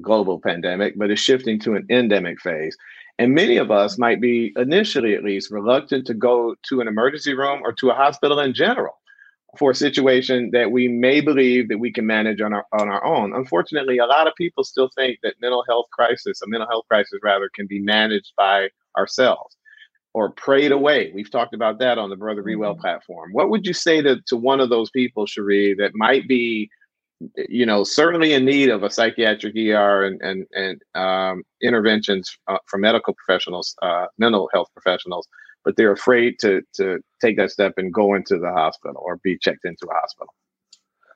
global 0.00 0.40
pandemic, 0.40 0.98
but 0.98 1.10
it's 1.10 1.20
shifting 1.20 1.60
to 1.60 1.74
an 1.74 1.86
endemic 1.90 2.40
phase. 2.40 2.76
And 3.18 3.34
many 3.34 3.58
of 3.58 3.70
us 3.70 3.98
might 3.98 4.20
be 4.20 4.52
initially, 4.56 5.14
at 5.14 5.22
least, 5.22 5.50
reluctant 5.50 6.06
to 6.06 6.14
go 6.14 6.56
to 6.68 6.80
an 6.80 6.88
emergency 6.88 7.34
room 7.34 7.60
or 7.62 7.72
to 7.74 7.90
a 7.90 7.94
hospital 7.94 8.40
in 8.40 8.54
general 8.54 9.01
for 9.58 9.70
a 9.70 9.74
situation 9.74 10.50
that 10.52 10.70
we 10.70 10.88
may 10.88 11.20
believe 11.20 11.68
that 11.68 11.78
we 11.78 11.92
can 11.92 12.06
manage 12.06 12.40
on 12.40 12.52
our 12.52 12.66
on 12.72 12.88
our 12.88 13.04
own. 13.04 13.34
Unfortunately, 13.34 13.98
a 13.98 14.06
lot 14.06 14.26
of 14.26 14.34
people 14.34 14.64
still 14.64 14.88
think 14.94 15.18
that 15.22 15.34
mental 15.40 15.64
health 15.68 15.86
crisis, 15.92 16.40
a 16.42 16.48
mental 16.48 16.68
health 16.68 16.86
crisis 16.88 17.20
rather, 17.22 17.50
can 17.54 17.66
be 17.66 17.78
managed 17.78 18.32
by 18.36 18.68
ourselves 18.96 19.56
or 20.14 20.30
prayed 20.30 20.72
away. 20.72 21.10
We've 21.14 21.30
talked 21.30 21.54
about 21.54 21.78
that 21.78 21.98
on 21.98 22.10
the 22.10 22.16
Brother 22.16 22.42
Be 22.42 22.56
Well 22.56 22.72
mm-hmm. 22.72 22.80
platform. 22.80 23.30
What 23.32 23.50
would 23.50 23.66
you 23.66 23.72
say 23.72 24.02
to, 24.02 24.20
to 24.26 24.36
one 24.36 24.60
of 24.60 24.68
those 24.68 24.90
people, 24.90 25.26
Sheree, 25.26 25.76
that 25.78 25.92
might 25.94 26.28
be 26.28 26.70
you 27.48 27.66
know, 27.66 27.84
certainly 27.84 28.32
in 28.32 28.44
need 28.44 28.68
of 28.68 28.82
a 28.82 28.90
psychiatric 28.90 29.54
ER 29.56 30.04
and 30.04 30.20
and 30.22 30.46
and 30.52 30.82
um, 30.94 31.42
interventions 31.62 32.36
uh, 32.48 32.58
from 32.66 32.82
medical 32.82 33.14
professionals, 33.14 33.74
uh, 33.82 34.06
mental 34.18 34.48
health 34.52 34.68
professionals, 34.74 35.26
but 35.64 35.76
they're 35.76 35.92
afraid 35.92 36.38
to 36.40 36.62
to 36.74 37.00
take 37.20 37.36
that 37.36 37.50
step 37.50 37.74
and 37.76 37.92
go 37.92 38.14
into 38.14 38.38
the 38.38 38.50
hospital 38.50 39.02
or 39.04 39.18
be 39.22 39.38
checked 39.38 39.64
into 39.64 39.86
a 39.90 39.94
hospital. 39.94 40.34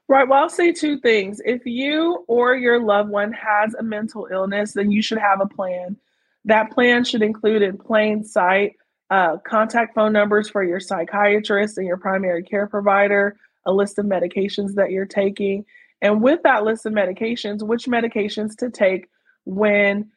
Right. 0.08 0.28
Well, 0.28 0.42
I'll 0.42 0.48
say 0.48 0.72
two 0.72 1.00
things. 1.00 1.40
If 1.44 1.66
you 1.66 2.24
or 2.28 2.54
your 2.54 2.80
loved 2.80 3.10
one 3.10 3.32
has 3.32 3.74
a 3.74 3.82
mental 3.82 4.28
illness, 4.30 4.72
then 4.72 4.92
you 4.92 5.02
should 5.02 5.18
have 5.18 5.40
a 5.40 5.46
plan. 5.46 5.96
That 6.44 6.70
plan 6.70 7.04
should 7.04 7.22
include 7.22 7.62
in 7.62 7.76
plain 7.76 8.22
sight 8.22 8.74
uh, 9.10 9.36
contact 9.46 9.94
phone 9.94 10.12
numbers 10.12 10.48
for 10.48 10.62
your 10.62 10.80
psychiatrist 10.80 11.78
and 11.78 11.86
your 11.86 11.96
primary 11.96 12.42
care 12.42 12.66
provider, 12.66 13.36
a 13.64 13.72
list 13.72 13.98
of 13.98 14.06
medications 14.06 14.74
that 14.74 14.90
you're 14.90 15.06
taking, 15.06 15.64
and 16.02 16.22
with 16.22 16.42
that 16.42 16.64
list 16.64 16.86
of 16.86 16.92
medications, 16.92 17.62
which 17.62 17.86
medications 17.86 18.56
to 18.58 18.70
take 18.70 19.08
when 19.44 20.10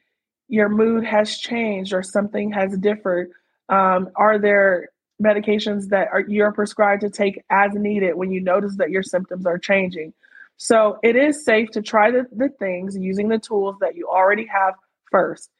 your 0.48 0.68
mood 0.68 1.04
has 1.04 1.38
changed 1.38 1.92
or 1.92 2.02
something 2.02 2.52
has 2.52 2.76
differed. 2.78 3.30
Um, 3.68 4.10
are 4.16 4.38
there 4.38 4.88
medications 5.22 5.88
that 5.88 6.08
are 6.12 6.20
you're 6.20 6.52
prescribed 6.52 7.02
to 7.02 7.10
take 7.10 7.42
as 7.50 7.72
needed 7.74 8.14
when 8.16 8.30
you 8.30 8.40
notice 8.40 8.76
that 8.76 8.90
your 8.90 9.02
symptoms 9.02 9.46
are 9.46 9.58
changing? 9.58 10.12
So 10.56 10.98
it 11.02 11.16
is 11.16 11.44
safe 11.44 11.70
to 11.70 11.82
try 11.82 12.10
the, 12.10 12.26
the 12.32 12.50
things 12.50 12.96
using 12.96 13.28
the 13.28 13.38
tools 13.38 13.76
that 13.80 13.96
you 13.96 14.08
already 14.08 14.46
have 14.46 14.74
first. 15.10 15.50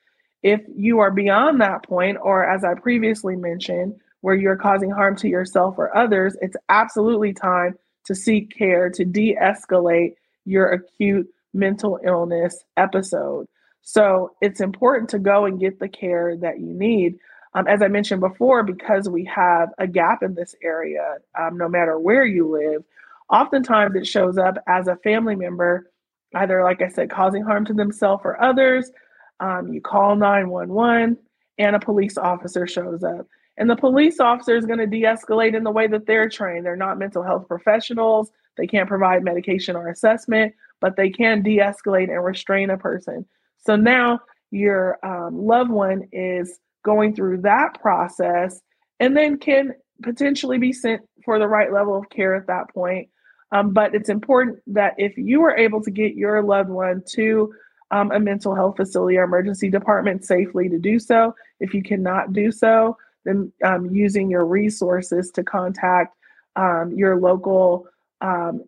If 0.42 0.60
you 0.74 0.98
are 0.98 1.10
beyond 1.10 1.60
that 1.60 1.84
point, 1.84 2.18
or 2.20 2.44
as 2.44 2.64
I 2.64 2.74
previously 2.74 3.36
mentioned, 3.36 3.94
where 4.22 4.34
you're 4.34 4.56
causing 4.56 4.90
harm 4.90 5.16
to 5.16 5.28
yourself 5.28 5.76
or 5.78 5.96
others, 5.96 6.36
it's 6.42 6.56
absolutely 6.68 7.32
time 7.32 7.78
to 8.04 8.14
seek 8.14 8.56
care 8.56 8.90
to 8.90 9.04
de 9.04 9.36
escalate 9.36 10.14
your 10.44 10.70
acute 10.72 11.28
mental 11.52 11.98
illness 12.04 12.64
episode. 12.76 13.46
So 13.82 14.32
it's 14.40 14.60
important 14.60 15.10
to 15.10 15.18
go 15.18 15.44
and 15.46 15.60
get 15.60 15.78
the 15.78 15.88
care 15.88 16.36
that 16.36 16.60
you 16.60 16.72
need. 16.72 17.18
Um, 17.54 17.66
as 17.66 17.82
I 17.82 17.88
mentioned 17.88 18.20
before, 18.20 18.62
because 18.62 19.08
we 19.08 19.24
have 19.24 19.70
a 19.78 19.86
gap 19.86 20.22
in 20.22 20.34
this 20.34 20.54
area, 20.62 21.16
um, 21.38 21.56
no 21.56 21.68
matter 21.68 21.98
where 21.98 22.24
you 22.24 22.48
live, 22.48 22.84
oftentimes 23.28 23.96
it 23.96 24.06
shows 24.06 24.38
up 24.38 24.56
as 24.68 24.86
a 24.86 24.96
family 24.96 25.34
member, 25.34 25.90
either, 26.34 26.62
like 26.62 26.80
I 26.82 26.88
said, 26.88 27.10
causing 27.10 27.42
harm 27.42 27.64
to 27.66 27.74
themselves 27.74 28.22
or 28.24 28.40
others. 28.40 28.90
Um, 29.40 29.72
you 29.72 29.80
call 29.80 30.14
911 30.14 31.16
and 31.58 31.76
a 31.76 31.80
police 31.80 32.16
officer 32.16 32.66
shows 32.66 33.02
up. 33.02 33.26
And 33.60 33.68
the 33.68 33.76
police 33.76 34.20
officer 34.20 34.56
is 34.56 34.64
going 34.64 34.78
to 34.78 34.86
de 34.86 35.02
escalate 35.02 35.54
in 35.54 35.64
the 35.64 35.70
way 35.70 35.86
that 35.86 36.06
they're 36.06 36.30
trained. 36.30 36.64
They're 36.64 36.76
not 36.76 36.98
mental 36.98 37.22
health 37.22 37.46
professionals. 37.46 38.32
They 38.56 38.66
can't 38.66 38.88
provide 38.88 39.22
medication 39.22 39.76
or 39.76 39.88
assessment, 39.88 40.54
but 40.80 40.96
they 40.96 41.10
can 41.10 41.42
de 41.42 41.58
escalate 41.58 42.08
and 42.08 42.24
restrain 42.24 42.70
a 42.70 42.78
person. 42.78 43.26
So 43.58 43.76
now 43.76 44.20
your 44.50 44.98
um, 45.04 45.46
loved 45.46 45.70
one 45.70 46.08
is 46.10 46.58
going 46.86 47.14
through 47.14 47.42
that 47.42 47.78
process 47.82 48.62
and 48.98 49.14
then 49.14 49.36
can 49.36 49.74
potentially 50.02 50.56
be 50.56 50.72
sent 50.72 51.02
for 51.22 51.38
the 51.38 51.46
right 51.46 51.70
level 51.70 51.98
of 51.98 52.08
care 52.08 52.34
at 52.34 52.46
that 52.46 52.72
point. 52.72 53.10
Um, 53.52 53.74
but 53.74 53.94
it's 53.94 54.08
important 54.08 54.60
that 54.68 54.94
if 54.96 55.18
you 55.18 55.42
are 55.42 55.54
able 55.54 55.82
to 55.82 55.90
get 55.90 56.14
your 56.14 56.42
loved 56.42 56.70
one 56.70 57.02
to 57.10 57.52
um, 57.90 58.10
a 58.10 58.18
mental 58.18 58.54
health 58.54 58.76
facility 58.76 59.18
or 59.18 59.24
emergency 59.24 59.68
department 59.68 60.24
safely 60.24 60.70
to 60.70 60.78
do 60.78 60.98
so, 60.98 61.34
if 61.58 61.74
you 61.74 61.82
cannot 61.82 62.32
do 62.32 62.50
so, 62.50 62.96
then 63.24 63.52
um, 63.64 63.90
using 63.94 64.30
your 64.30 64.44
resources 64.44 65.30
to 65.32 65.42
contact 65.42 66.16
um, 66.56 66.92
your 66.92 67.16
local 67.16 67.86
um, 68.20 68.64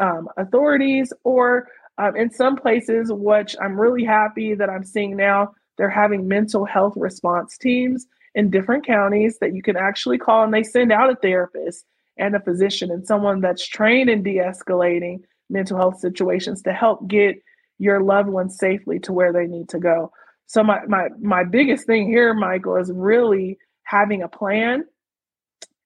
um, 0.00 0.28
authorities, 0.36 1.12
or 1.24 1.68
um, 1.98 2.16
in 2.16 2.30
some 2.30 2.56
places, 2.56 3.10
which 3.12 3.54
I'm 3.60 3.80
really 3.80 4.04
happy 4.04 4.54
that 4.54 4.70
I'm 4.70 4.84
seeing 4.84 5.16
now, 5.16 5.54
they're 5.76 5.90
having 5.90 6.28
mental 6.28 6.64
health 6.64 6.94
response 6.96 7.56
teams 7.58 8.06
in 8.34 8.50
different 8.50 8.86
counties 8.86 9.38
that 9.40 9.54
you 9.54 9.62
can 9.62 9.76
actually 9.76 10.18
call, 10.18 10.42
and 10.44 10.52
they 10.52 10.62
send 10.62 10.92
out 10.92 11.10
a 11.10 11.16
therapist 11.16 11.84
and 12.16 12.34
a 12.34 12.40
physician 12.40 12.90
and 12.90 13.06
someone 13.06 13.40
that's 13.40 13.66
trained 13.66 14.10
in 14.10 14.22
de 14.22 14.36
escalating 14.36 15.22
mental 15.48 15.76
health 15.76 15.98
situations 15.98 16.62
to 16.62 16.72
help 16.72 17.06
get 17.08 17.36
your 17.78 18.02
loved 18.02 18.28
ones 18.28 18.56
safely 18.58 18.98
to 19.00 19.12
where 19.12 19.32
they 19.32 19.46
need 19.46 19.68
to 19.68 19.78
go. 19.78 20.10
So 20.46 20.62
my 20.62 20.80
my 20.86 21.08
my 21.20 21.44
biggest 21.44 21.86
thing 21.86 22.06
here, 22.06 22.34
Michael, 22.34 22.76
is 22.76 22.90
really 22.92 23.58
having 23.92 24.22
a 24.22 24.28
plan 24.28 24.84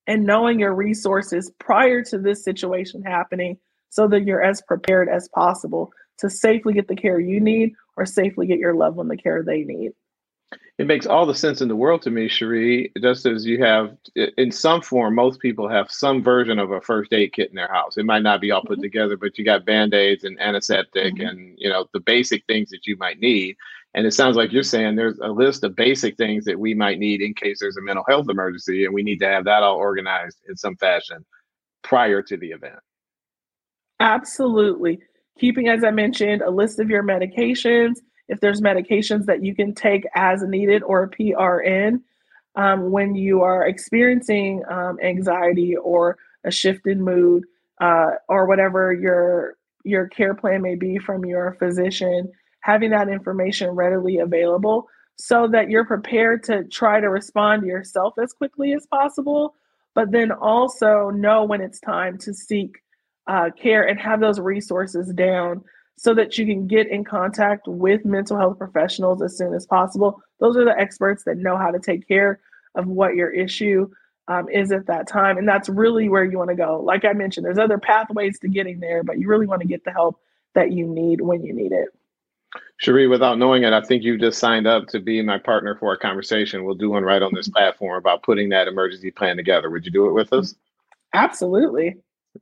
and 0.07 0.25
knowing 0.25 0.61
your 0.61 0.73
resources 0.73 1.51
prior 1.59 2.05
to 2.05 2.19
this 2.19 2.45
situation 2.45 3.03
happening 3.03 3.59
so 3.91 4.07
that 4.07 4.25
you're 4.25 4.43
as 4.43 4.63
prepared 4.63 5.09
as 5.09 5.29
possible 5.35 5.91
to 6.19 6.31
safely 6.31 6.73
get 6.73 6.87
the 6.87 6.95
care 6.95 7.19
you 7.19 7.41
need 7.41 7.73
or 7.97 8.07
safely 8.07 8.47
get 8.47 8.61
your 8.61 8.77
loved 8.77 8.97
one 8.97 9.09
the 9.09 9.17
care 9.17 9.43
they 9.43 9.65
need. 9.65 9.91
It 10.79 10.87
makes 10.87 11.07
all 11.07 11.25
the 11.25 11.35
sense 11.35 11.63
in 11.63 11.69
the 11.69 11.77
world 11.77 12.03
to 12.03 12.11
me, 12.11 12.29
Sheree. 12.29 12.93
Just 13.01 13.25
as 13.25 13.47
you 13.47 13.63
have, 13.65 13.97
in 14.37 14.53
some 14.53 14.83
form, 14.83 15.15
most 15.15 15.41
people 15.41 15.69
have 15.69 15.91
some 15.91 16.23
version 16.23 16.59
of 16.59 16.71
a 16.71 16.83
first 16.83 17.13
aid 17.15 17.33
kit 17.33 17.49
in 17.49 17.57
their 17.57 17.73
house. 17.73 17.97
It 17.97 18.05
might 18.05 18.23
not 18.23 18.43
be 18.43 18.51
all 18.51 18.61
put 18.61 18.73
mm-hmm. 18.73 18.83
together, 18.83 19.17
but 19.17 19.39
you 19.39 19.45
got 19.45 19.65
band 19.65 19.95
aids 19.95 20.25
and 20.25 20.39
antiseptic 20.39 21.15
mm-hmm. 21.15 21.27
and 21.27 21.55
you 21.59 21.71
know 21.71 21.87
the 21.95 22.01
basic 22.01 22.45
things 22.47 22.69
that 22.71 22.87
you 22.87 22.97
might 22.99 23.19
need. 23.19 23.57
And 23.95 24.07
it 24.07 24.13
sounds 24.13 24.37
like 24.37 24.53
you're 24.53 24.63
saying 24.63 24.97
there's 24.97 25.19
a 25.21 25.29
list 25.29 25.65
of 25.65 25.75
basic 25.75 26.19
things 26.19 26.45
that 26.45 26.61
we 26.61 26.75
might 26.75 26.99
need 26.99 27.23
in 27.23 27.33
case 27.33 27.59
there's 27.61 27.79
a 27.79 27.83
mental 27.83 28.05
health 28.07 28.27
emergency, 28.29 28.85
and 28.85 28.93
we 28.93 29.03
need 29.03 29.19
to 29.21 29.29
have 29.29 29.47
that 29.47 29.63
all 29.63 29.77
organized 29.77 30.39
in 30.47 30.57
some 30.57 30.77
fashion 30.77 31.25
prior 31.83 32.21
to 32.21 32.37
the 32.37 32.51
event. 32.51 32.79
Absolutely. 34.01 34.99
Keeping, 35.39 35.69
as 35.69 35.83
I 35.83 35.91
mentioned, 35.91 36.43
a 36.43 36.51
list 36.51 36.79
of 36.79 36.91
your 36.91 37.03
medications, 37.03 37.95
if 38.29 38.41
there's 38.41 38.61
medications 38.61 39.27
that 39.27 39.45
you 39.45 39.55
can 39.55 39.75
take 39.75 40.05
as 40.15 40.43
needed 40.43 40.83
or 40.83 41.09
PRN 41.09 42.01
um, 42.57 42.91
when 42.91 43.15
you 43.15 43.43
are 43.43 43.67
experiencing 43.67 44.63
um, 44.69 44.99
anxiety 45.03 45.77
or 45.77 46.19
a 46.45 46.51
shift 46.51 46.87
in 46.87 47.03
mood 47.03 47.45
uh, 47.81 48.13
or 48.29 48.47
whatever 48.47 48.93
your 48.93 49.55
your 49.85 50.09
care 50.09 50.35
plan 50.35 50.63
may 50.63 50.75
be 50.75 50.99
from 50.99 51.25
your 51.25 51.55
physician, 51.61 52.33
having 52.61 52.91
that 52.91 53.09
information 53.09 53.71
readily 53.71 54.19
available 54.19 54.89
so 55.17 55.47
that 55.47 55.71
you're 55.71 55.85
prepared 55.85 56.43
to 56.43 56.65
try 56.65 57.01
to 57.01 57.09
respond 57.09 57.63
to 57.63 57.69
yourself 57.69 58.15
as 58.21 58.33
quickly 58.33 58.73
as 58.75 58.85
possible, 58.87 59.55
but 59.95 60.11
then 60.11 60.33
also 60.33 61.11
know 61.11 61.45
when 61.45 61.61
it's 61.61 61.81
time 61.81 62.19
to 62.19 62.35
seek 62.35 62.79
uh, 63.29 63.51
care 63.51 63.87
and 63.87 63.99
have 64.01 64.21
those 64.21 64.41
resources 64.41 65.13
down 65.13 65.63
so 65.97 66.15
that 66.15 66.37
you 66.37 66.47
can 66.47 66.67
get 66.67 66.89
in 66.89 67.05
contact 67.05 67.67
with 67.67 68.05
mental 68.05 68.37
health 68.37 68.59
professionals 68.59 69.23
as 69.23 69.37
soon 69.37 69.55
as 69.55 69.67
possible. 69.67 70.23
Those 70.41 70.57
are 70.57 70.65
the 70.65 70.79
experts 70.79 71.25
that 71.25 71.39
know 71.39 71.57
how 71.57 71.71
to 71.71 71.79
take 71.79 72.07
care 72.07 72.41
of 72.75 72.87
what 72.87 73.15
your 73.15 73.31
issue 73.31 73.91
um, 74.29 74.49
is 74.49 74.73
at 74.73 74.87
that 74.87 75.09
time. 75.09 75.39
And 75.39 75.49
that's 75.49 75.69
really 75.69 76.09
where 76.09 76.25
you 76.25 76.37
want 76.39 76.51
to 76.51 76.57
go. 76.57 76.81
Like 76.81 77.05
I 77.05 77.13
mentioned, 77.13 77.47
there's 77.47 77.59
other 77.59 77.79
pathways 77.79 78.39
to 78.41 78.49
getting 78.49 78.81
there, 78.81 79.03
but 79.03 79.19
you 79.19 79.29
really 79.29 79.47
want 79.47 79.63
to 79.63 79.69
get 79.69 79.85
the 79.85 79.93
help 79.93 80.21
that 80.55 80.73
you 80.73 80.87
need 80.87 81.21
when 81.21 81.45
you 81.45 81.53
need 81.53 81.73
it. 81.73 81.89
Sheree, 82.83 83.09
without 83.09 83.39
knowing 83.39 83.63
it, 83.63 83.73
I 83.73 83.81
think 83.81 84.03
you've 84.03 84.21
just 84.21 84.39
signed 84.39 84.67
up 84.67 84.87
to 84.89 85.01
be 85.01 85.23
my 85.23 85.39
partner 85.39 85.77
for 85.77 85.93
a 85.93 85.99
conversation. 85.99 86.65
We'll 86.65 86.75
do 86.75 86.91
one 86.91 87.05
right 87.05 87.23
on 87.23 87.33
this 87.35 87.49
platform 87.49 87.97
about 87.97 88.23
putting 88.23 88.51
that 88.51 88.69
emergency 88.69 89.11
plan 89.11 89.37
together. 89.37 89.71
Would 89.71 89.87
you 89.87 89.93
do 89.93 90.07
it 90.09 90.13
with 90.13 90.33
us? 90.33 90.55
Absolutely. 91.15 91.97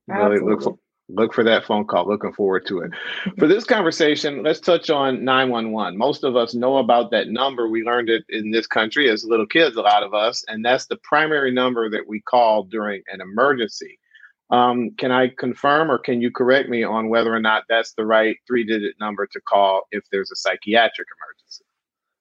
Really 0.09 0.41
look 0.41 0.81
look 1.09 1.35
for 1.35 1.45
that 1.45 1.65
phone 1.65 1.87
call. 1.87 2.09
Looking 2.09 2.33
forward 2.33 2.67
to 2.67 2.81
it. 2.81 2.91
For 3.39 3.47
this 3.47 3.65
conversation, 3.65 4.43
let's 4.43 4.61
touch 4.61 4.91
on 4.91 5.25
911. 5.25 5.99
Most 5.99 6.25
of 6.25 6.37
us 6.37 6.55
know 6.55 6.79
about 6.79 7.11
that 7.11 7.29
number. 7.29 7.69
We 7.69 7.83
learned 7.83 8.09
it 8.09 8.25
in 8.29 8.51
this 8.51 8.67
country 8.67 9.11
as 9.11 9.25
little 9.25 9.47
kids, 9.47 9.77
a 9.77 9.83
lot 9.83 10.03
of 10.03 10.15
us, 10.15 10.45
and 10.49 10.65
that's 10.65 10.87
the 10.87 10.97
primary 10.97 11.53
number 11.53 11.91
that 11.91 12.09
we 12.09 12.21
call 12.21 12.65
during 12.65 13.03
an 13.09 13.21
emergency. 13.21 13.99
Um, 14.51 14.91
can 14.99 15.11
I 15.11 15.29
confirm 15.29 15.91
or 15.91 15.99
can 15.99 16.21
you 16.21 16.31
correct 16.31 16.69
me 16.69 16.85
on 16.85 17.09
whether 17.09 17.35
or 17.35 17.41
not 17.41 17.65
that's 17.69 17.95
the 17.95 18.05
right 18.05 18.37
three 18.47 18.65
digit 18.65 18.95
number 19.01 19.27
to 19.27 19.41
call 19.41 19.83
if 19.91 20.05
there's 20.13 20.31
a 20.31 20.37
psychiatric 20.37 21.09
emergency? 21.19 21.44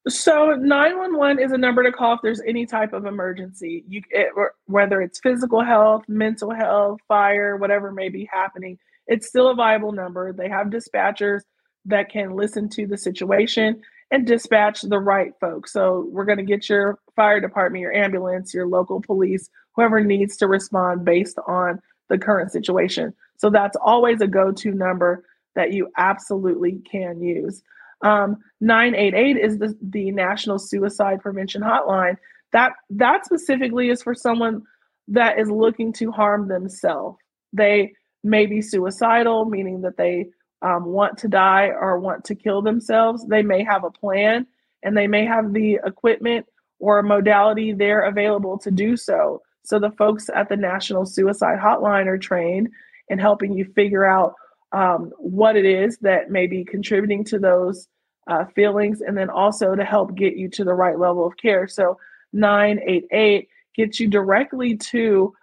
So 0.09 0.55
911 0.55 1.41
is 1.41 1.53
a 1.53 1.57
number 1.57 1.81
to 1.83 1.91
call 1.91 2.15
if 2.15 2.19
there's 2.21 2.41
any 2.45 2.65
type 2.65 2.91
of 2.91 3.05
emergency. 3.05 3.85
You 3.87 4.01
it, 4.09 4.29
whether 4.65 5.01
it's 5.01 5.19
physical 5.19 5.63
health, 5.63 6.03
mental 6.09 6.51
health, 6.51 6.99
fire, 7.07 7.55
whatever 7.55 7.91
may 7.91 8.09
be 8.09 8.27
happening, 8.31 8.77
it's 9.07 9.27
still 9.27 9.49
a 9.49 9.55
viable 9.55 9.93
number. 9.93 10.33
They 10.33 10.49
have 10.49 10.67
dispatchers 10.67 11.41
that 11.85 12.09
can 12.09 12.35
listen 12.35 12.67
to 12.69 12.85
the 12.85 12.97
situation 12.97 13.81
and 14.11 14.27
dispatch 14.27 14.81
the 14.81 14.99
right 14.99 15.33
folks. 15.39 15.71
So 15.71 16.07
we're 16.11 16.25
going 16.25 16.37
to 16.37 16.43
get 16.43 16.69
your 16.69 16.99
fire 17.15 17.39
department, 17.39 17.81
your 17.81 17.93
ambulance, 17.93 18.53
your 18.53 18.67
local 18.67 19.01
police, 19.01 19.49
whoever 19.75 20.01
needs 20.01 20.37
to 20.37 20.47
respond 20.47 21.05
based 21.05 21.39
on 21.47 21.81
the 22.09 22.17
current 22.17 22.51
situation. 22.51 23.13
So 23.37 23.49
that's 23.49 23.77
always 23.81 24.21
a 24.21 24.27
go-to 24.27 24.71
number 24.71 25.25
that 25.55 25.71
you 25.73 25.89
absolutely 25.97 26.81
can 26.89 27.21
use. 27.21 27.63
Um, 28.03 28.37
988 28.61 29.37
is 29.37 29.57
the, 29.57 29.77
the 29.81 30.11
National 30.11 30.59
Suicide 30.59 31.21
Prevention 31.21 31.61
Hotline. 31.61 32.17
That 32.51 32.73
that 32.91 33.25
specifically 33.25 33.89
is 33.89 34.03
for 34.03 34.13
someone 34.13 34.63
that 35.07 35.39
is 35.39 35.49
looking 35.49 35.91
to 35.93 36.11
harm 36.11 36.47
themselves. 36.47 37.17
They 37.51 37.93
may 38.23 38.45
be 38.45 38.61
suicidal, 38.61 39.45
meaning 39.45 39.81
that 39.81 39.97
they 39.97 40.27
um, 40.61 40.85
want 40.85 41.17
to 41.19 41.27
die 41.27 41.67
or 41.67 41.99
want 41.99 42.23
to 42.25 42.35
kill 42.35 42.61
themselves. 42.61 43.25
They 43.25 43.41
may 43.41 43.63
have 43.63 43.83
a 43.83 43.91
plan 43.91 44.47
and 44.81 44.95
they 44.95 45.07
may 45.07 45.25
have 45.25 45.53
the 45.53 45.79
equipment 45.85 46.45
or 46.79 47.01
modality 47.03 47.73
there 47.73 48.01
available 48.01 48.57
to 48.59 48.71
do 48.71 48.95
so. 48.95 49.41
So 49.63 49.79
the 49.79 49.91
folks 49.91 50.29
at 50.33 50.49
the 50.49 50.57
National 50.57 51.05
Suicide 51.05 51.59
Hotline 51.59 52.07
are 52.07 52.17
trained 52.17 52.69
in 53.09 53.19
helping 53.19 53.53
you 53.53 53.65
figure 53.75 54.05
out 54.05 54.35
um, 54.71 55.11
what 55.17 55.55
it 55.55 55.65
is 55.65 55.97
that 55.99 56.31
may 56.31 56.47
be 56.47 56.65
contributing 56.65 57.23
to 57.25 57.39
those 57.39 57.87
uh, 58.27 58.45
feelings, 58.55 59.01
and 59.01 59.17
then 59.17 59.29
also 59.29 59.75
to 59.75 59.83
help 59.83 60.15
get 60.15 60.35
you 60.35 60.49
to 60.49 60.63
the 60.63 60.73
right 60.73 60.97
level 60.97 61.25
of 61.25 61.37
care. 61.37 61.67
So 61.67 61.97
988 62.33 63.49
gets 63.75 63.99
you 63.99 64.07
directly 64.07 64.77
to, 64.77 65.33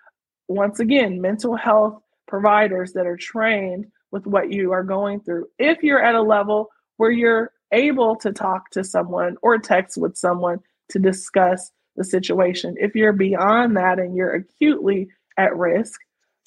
once 0.49 0.81
again, 0.81 1.21
mental 1.21 1.57
health 1.57 2.03
providers 2.27 2.93
that 2.93 3.07
are 3.07 3.17
trained 3.17 3.87
with 4.11 4.27
what 4.27 4.53
you 4.53 4.73
are 4.73 4.83
going 4.83 5.21
through. 5.21 5.47
If 5.59 5.83
you're 5.83 6.03
at 6.03 6.15
a 6.15 6.23
level 6.23 6.69
where 6.97 7.11
you're 7.11 7.53
able 7.73 8.17
to 8.17 8.33
talk 8.33 8.71
to 8.71 8.83
someone 8.83 9.37
or 9.43 9.59
text 9.59 9.97
with 9.97 10.17
someone 10.17 10.59
to 10.91 10.99
discuss 10.99 11.71
the 11.97 12.05
situation, 12.05 12.77
if 12.79 12.95
you're 12.95 13.13
beyond 13.13 13.77
that 13.77 13.99
and 13.99 14.17
you're 14.17 14.35
acutely 14.35 15.09
at 15.37 15.57
risk, 15.57 16.01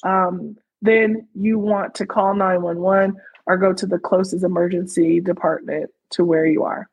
um, 0.04 0.58
then 0.82 1.28
you 1.34 1.58
want 1.58 1.96
to 1.96 2.06
call 2.06 2.36
911 2.36 3.16
or 3.46 3.58
go 3.58 3.74
to 3.74 3.86
the 3.86 4.00
closest 4.00 4.44
emergency 4.44 5.20
department 5.20 5.90
to 6.14 6.26
where 6.26 6.46
you 6.46 6.64
are. 6.64 6.88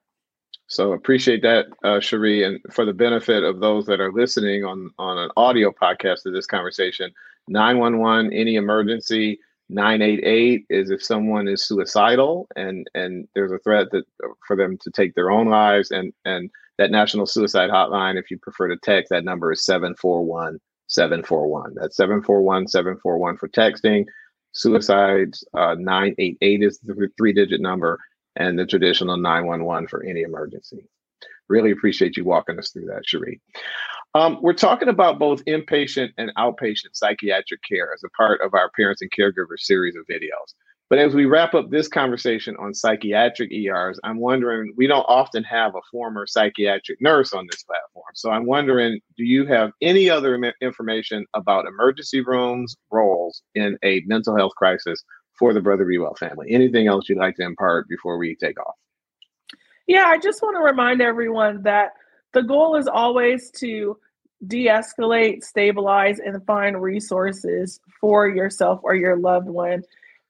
So 0.67 0.93
appreciate 0.93 1.43
that, 1.43 1.67
uh, 1.83 1.99
Sheree. 1.99 2.47
And 2.47 2.61
for 2.73 2.85
the 2.85 2.93
benefit 2.93 3.43
of 3.43 3.59
those 3.61 3.87
that 3.87 4.01
are 4.01 4.13
listening 4.13 4.65
on, 4.65 4.91
on 4.99 5.19
an 5.19 5.31
audio 5.37 5.73
podcast 5.73 6.27
of 6.27 6.33
this 6.33 6.47
conversation, 6.47 7.11
911, 7.49 8.33
any 8.33 8.55
emergency, 8.55 9.41
988 9.71 10.67
is 10.69 10.91
if 10.91 11.03
someone 11.03 11.47
is 11.47 11.65
suicidal 11.65 12.49
and 12.57 12.89
and 12.95 13.29
there's 13.35 13.53
a 13.53 13.59
threat 13.61 13.87
that 13.93 14.05
for 14.47 14.57
them 14.57 14.77
to 14.83 14.91
take 14.91 15.15
their 15.15 15.31
own 15.31 15.49
lives 15.49 15.93
and 15.93 16.13
and 16.25 16.51
that 16.77 16.91
national 16.91 17.25
suicide 17.25 17.71
hotline 17.71 18.19
if 18.19 18.31
you 18.33 18.39
prefer 18.39 18.67
to 18.67 18.77
text 18.79 19.11
that 19.11 19.25
number 19.25 19.53
is 19.53 19.65
741 19.65 20.59
741 20.89 21.75
that's 21.77 21.97
741 21.97 22.67
741 22.67 23.37
for 23.37 23.49
texting 23.49 24.05
suicides 24.53 25.45
uh, 25.55 25.77
988 25.79 26.63
is 26.65 26.81
the 26.81 27.09
three 27.17 27.33
digit 27.33 27.61
number 27.61 27.97
and 28.37 28.59
the 28.59 28.67
traditional 28.67 29.17
911 29.17 29.89
for 29.89 30.05
any 30.05 30.23
emergency. 30.23 30.85
Really 31.49 31.73
appreciate 31.73 32.17
you 32.17 32.25
walking 32.25 32.59
us 32.59 32.71
through 32.71 32.87
that, 32.87 33.03
Sheree. 33.07 33.41
Um, 34.15 34.39
we're 34.41 34.53
talking 34.55 34.89
about 34.89 35.19
both 35.19 35.45
inpatient 35.45 36.11
and 36.19 36.33
outpatient 36.37 36.95
psychiatric 36.95 37.61
care 37.69 37.93
as 37.95 38.03
a 38.05 38.11
part 38.11 38.41
of 38.41 38.55
our 38.55 38.71
Parents 38.77 39.03
and 39.03 39.11
Caregivers 39.11 39.61
series 39.61 39.97
of 39.97 40.05
videos. 40.11 40.55
But 40.91 40.99
as 40.99 41.15
we 41.15 41.25
wrap 41.25 41.55
up 41.55 41.71
this 41.71 41.87
conversation 41.87 42.57
on 42.59 42.75
psychiatric 42.75 43.53
ERs, 43.53 44.01
I'm 44.03 44.19
wondering 44.19 44.75
we 44.77 44.89
don't 44.89 45.05
often 45.05 45.45
have 45.45 45.77
a 45.77 45.81
former 45.93 46.27
psychiatric 46.27 47.01
nurse 47.01 47.33
on 47.33 47.47
this 47.49 47.63
platform. 47.63 48.11
So 48.15 48.31
I'm 48.31 48.45
wondering 48.45 49.01
do 49.17 49.23
you 49.23 49.47
have 49.47 49.71
any 49.81 50.11
other 50.11 50.37
information 50.61 51.27
about 51.35 51.67
emergency 51.67 52.23
rooms 52.23 52.77
roles 52.91 53.43
in 53.55 53.79
a 53.85 54.03
mental 54.07 54.37
health 54.37 54.53
crisis 54.57 55.05
for 55.41 55.55
the 55.55 55.61
Brother 55.61 55.87
Be 55.87 55.99
Well 55.99 56.15
family. 56.15 56.49
Anything 56.51 56.87
else 56.87 57.09
you'd 57.09 57.19
like 57.19 57.35
to 57.37 57.43
impart 57.43 57.89
before 57.89 58.19
we 58.19 58.37
take 58.37 58.61
off? 58.61 58.77
Yeah, 59.89 60.05
I 60.07 60.19
just 60.19 60.43
want 60.43 60.55
to 60.57 60.63
remind 60.63 61.01
everyone 61.01 61.63
that 61.63 61.95
the 62.33 62.43
goal 62.43 62.77
is 62.77 62.87
always 62.87 63.51
to 63.53 63.97
de 64.47 64.67
escalate, 64.67 65.43
stabilize, 65.43 66.21
and 66.21 66.45
find 66.47 66.81
resources 66.81 67.81
for 68.01 68.29
yourself 68.29 68.81
or 68.83 68.95
your 68.95 69.17
loved 69.17 69.49
one. 69.49 69.83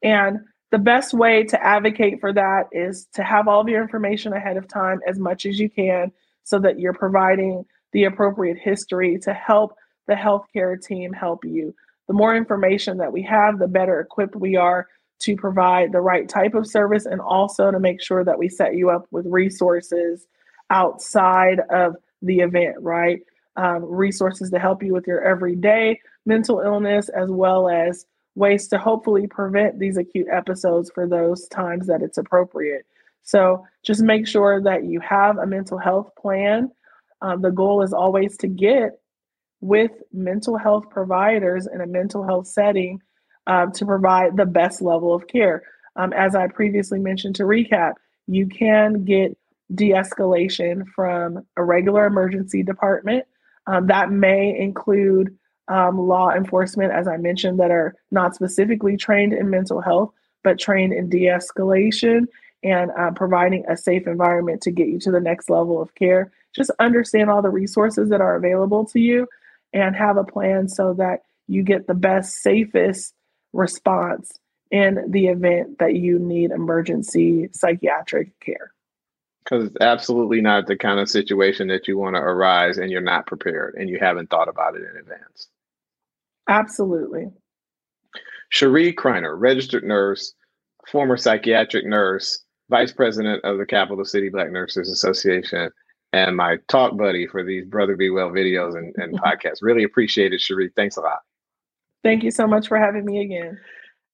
And 0.02 0.38
the 0.70 0.78
best 0.78 1.12
way 1.12 1.42
to 1.44 1.62
advocate 1.62 2.20
for 2.20 2.32
that 2.32 2.68
is 2.72 3.06
to 3.14 3.24
have 3.24 3.48
all 3.48 3.60
of 3.60 3.68
your 3.68 3.82
information 3.82 4.32
ahead 4.32 4.56
of 4.56 4.68
time 4.68 5.00
as 5.06 5.18
much 5.18 5.44
as 5.44 5.58
you 5.58 5.68
can 5.68 6.12
so 6.44 6.60
that 6.60 6.78
you're 6.78 6.94
providing 6.94 7.64
the 7.92 8.04
appropriate 8.04 8.58
history 8.58 9.18
to 9.18 9.34
help 9.34 9.74
the 10.06 10.14
healthcare 10.14 10.80
team 10.80 11.12
help 11.12 11.44
you. 11.44 11.74
The 12.06 12.14
more 12.14 12.36
information 12.36 12.98
that 12.98 13.12
we 13.12 13.22
have, 13.22 13.58
the 13.58 13.68
better 13.68 14.00
equipped 14.00 14.36
we 14.36 14.56
are 14.56 14.88
to 15.20 15.36
provide 15.36 15.92
the 15.92 16.00
right 16.00 16.28
type 16.28 16.54
of 16.54 16.66
service 16.66 17.06
and 17.06 17.20
also 17.20 17.70
to 17.70 17.78
make 17.78 18.02
sure 18.02 18.24
that 18.24 18.38
we 18.38 18.48
set 18.48 18.74
you 18.74 18.90
up 18.90 19.06
with 19.10 19.26
resources 19.26 20.26
outside 20.70 21.60
of 21.70 21.96
the 22.22 22.40
event, 22.40 22.76
right? 22.80 23.20
Um, 23.56 23.84
resources 23.84 24.50
to 24.50 24.58
help 24.58 24.82
you 24.82 24.92
with 24.92 25.06
your 25.06 25.22
everyday 25.22 26.00
mental 26.24 26.60
illness, 26.60 27.08
as 27.10 27.28
well 27.30 27.68
as 27.68 28.06
ways 28.34 28.68
to 28.68 28.78
hopefully 28.78 29.26
prevent 29.26 29.78
these 29.78 29.96
acute 29.96 30.28
episodes 30.30 30.90
for 30.94 31.06
those 31.06 31.48
times 31.48 31.86
that 31.86 32.02
it's 32.02 32.18
appropriate. 32.18 32.86
So 33.22 33.66
just 33.84 34.02
make 34.02 34.26
sure 34.26 34.62
that 34.62 34.84
you 34.84 35.00
have 35.00 35.38
a 35.38 35.46
mental 35.46 35.78
health 35.78 36.10
plan. 36.16 36.70
Um, 37.20 37.42
the 37.42 37.50
goal 37.50 37.82
is 37.82 37.92
always 37.92 38.36
to 38.38 38.48
get 38.48 38.98
with 39.60 39.90
mental 40.12 40.56
health 40.56 40.88
providers 40.88 41.68
in 41.72 41.82
a 41.82 41.86
mental 41.86 42.24
health 42.24 42.46
setting 42.46 43.00
um, 43.50 43.72
to 43.72 43.84
provide 43.84 44.36
the 44.36 44.46
best 44.46 44.80
level 44.80 45.12
of 45.12 45.26
care. 45.26 45.64
Um, 45.96 46.12
as 46.12 46.36
I 46.36 46.46
previously 46.46 47.00
mentioned, 47.00 47.34
to 47.36 47.42
recap, 47.42 47.94
you 48.28 48.46
can 48.46 49.04
get 49.04 49.36
de 49.74 49.90
escalation 49.90 50.86
from 50.94 51.44
a 51.56 51.64
regular 51.64 52.06
emergency 52.06 52.62
department. 52.62 53.24
Um, 53.66 53.88
that 53.88 54.12
may 54.12 54.56
include 54.56 55.36
um, 55.66 55.98
law 55.98 56.30
enforcement, 56.30 56.92
as 56.92 57.08
I 57.08 57.16
mentioned, 57.16 57.58
that 57.58 57.72
are 57.72 57.96
not 58.12 58.36
specifically 58.36 58.96
trained 58.96 59.32
in 59.32 59.50
mental 59.50 59.80
health, 59.80 60.12
but 60.44 60.60
trained 60.60 60.92
in 60.92 61.08
de 61.08 61.24
escalation 61.24 62.26
and 62.62 62.92
uh, 62.96 63.10
providing 63.10 63.64
a 63.68 63.76
safe 63.76 64.06
environment 64.06 64.60
to 64.62 64.70
get 64.70 64.86
you 64.86 65.00
to 65.00 65.10
the 65.10 65.20
next 65.20 65.50
level 65.50 65.82
of 65.82 65.92
care. 65.96 66.30
Just 66.54 66.70
understand 66.78 67.30
all 67.30 67.42
the 67.42 67.50
resources 67.50 68.10
that 68.10 68.20
are 68.20 68.36
available 68.36 68.84
to 68.86 69.00
you 69.00 69.26
and 69.72 69.96
have 69.96 70.16
a 70.16 70.24
plan 70.24 70.68
so 70.68 70.94
that 70.94 71.22
you 71.48 71.64
get 71.64 71.88
the 71.88 71.94
best, 71.94 72.42
safest 72.42 73.12
response 73.52 74.38
in 74.70 75.04
the 75.08 75.26
event 75.28 75.78
that 75.78 75.96
you 75.96 76.18
need 76.18 76.50
emergency 76.50 77.48
psychiatric 77.52 78.38
care. 78.40 78.72
Because 79.44 79.66
it's 79.66 79.76
absolutely 79.80 80.40
not 80.40 80.66
the 80.66 80.76
kind 80.76 81.00
of 81.00 81.08
situation 81.08 81.66
that 81.68 81.88
you 81.88 81.98
want 81.98 82.14
to 82.14 82.20
arise 82.20 82.78
and 82.78 82.90
you're 82.90 83.00
not 83.00 83.26
prepared 83.26 83.74
and 83.74 83.88
you 83.88 83.98
haven't 83.98 84.30
thought 84.30 84.48
about 84.48 84.76
it 84.76 84.82
in 84.82 84.96
advance. 84.96 85.48
Absolutely. 86.48 87.30
Sheree 88.52 88.94
Criner, 88.94 89.36
registered 89.36 89.84
nurse, 89.84 90.34
former 90.88 91.16
psychiatric 91.16 91.86
nurse, 91.86 92.44
vice 92.68 92.92
president 92.92 93.44
of 93.44 93.58
the 93.58 93.66
Capitol 93.66 94.04
City 94.04 94.28
Black 94.28 94.50
Nurses 94.50 94.90
Association, 94.90 95.70
and 96.12 96.36
my 96.36 96.56
talk 96.68 96.96
buddy 96.96 97.26
for 97.26 97.44
these 97.44 97.64
Brother 97.64 97.96
Be 97.96 98.10
Well 98.10 98.30
videos 98.30 98.76
and, 98.76 98.94
and 98.96 99.20
podcasts. 99.20 99.62
Really 99.62 99.84
appreciate 99.84 100.32
it, 100.32 100.40
Sheree. 100.40 100.70
Thanks 100.74 100.96
a 100.96 101.00
lot. 101.00 101.20
Thank 102.02 102.22
you 102.22 102.30
so 102.30 102.46
much 102.46 102.68
for 102.68 102.78
having 102.78 103.04
me 103.04 103.20
again. 103.20 103.58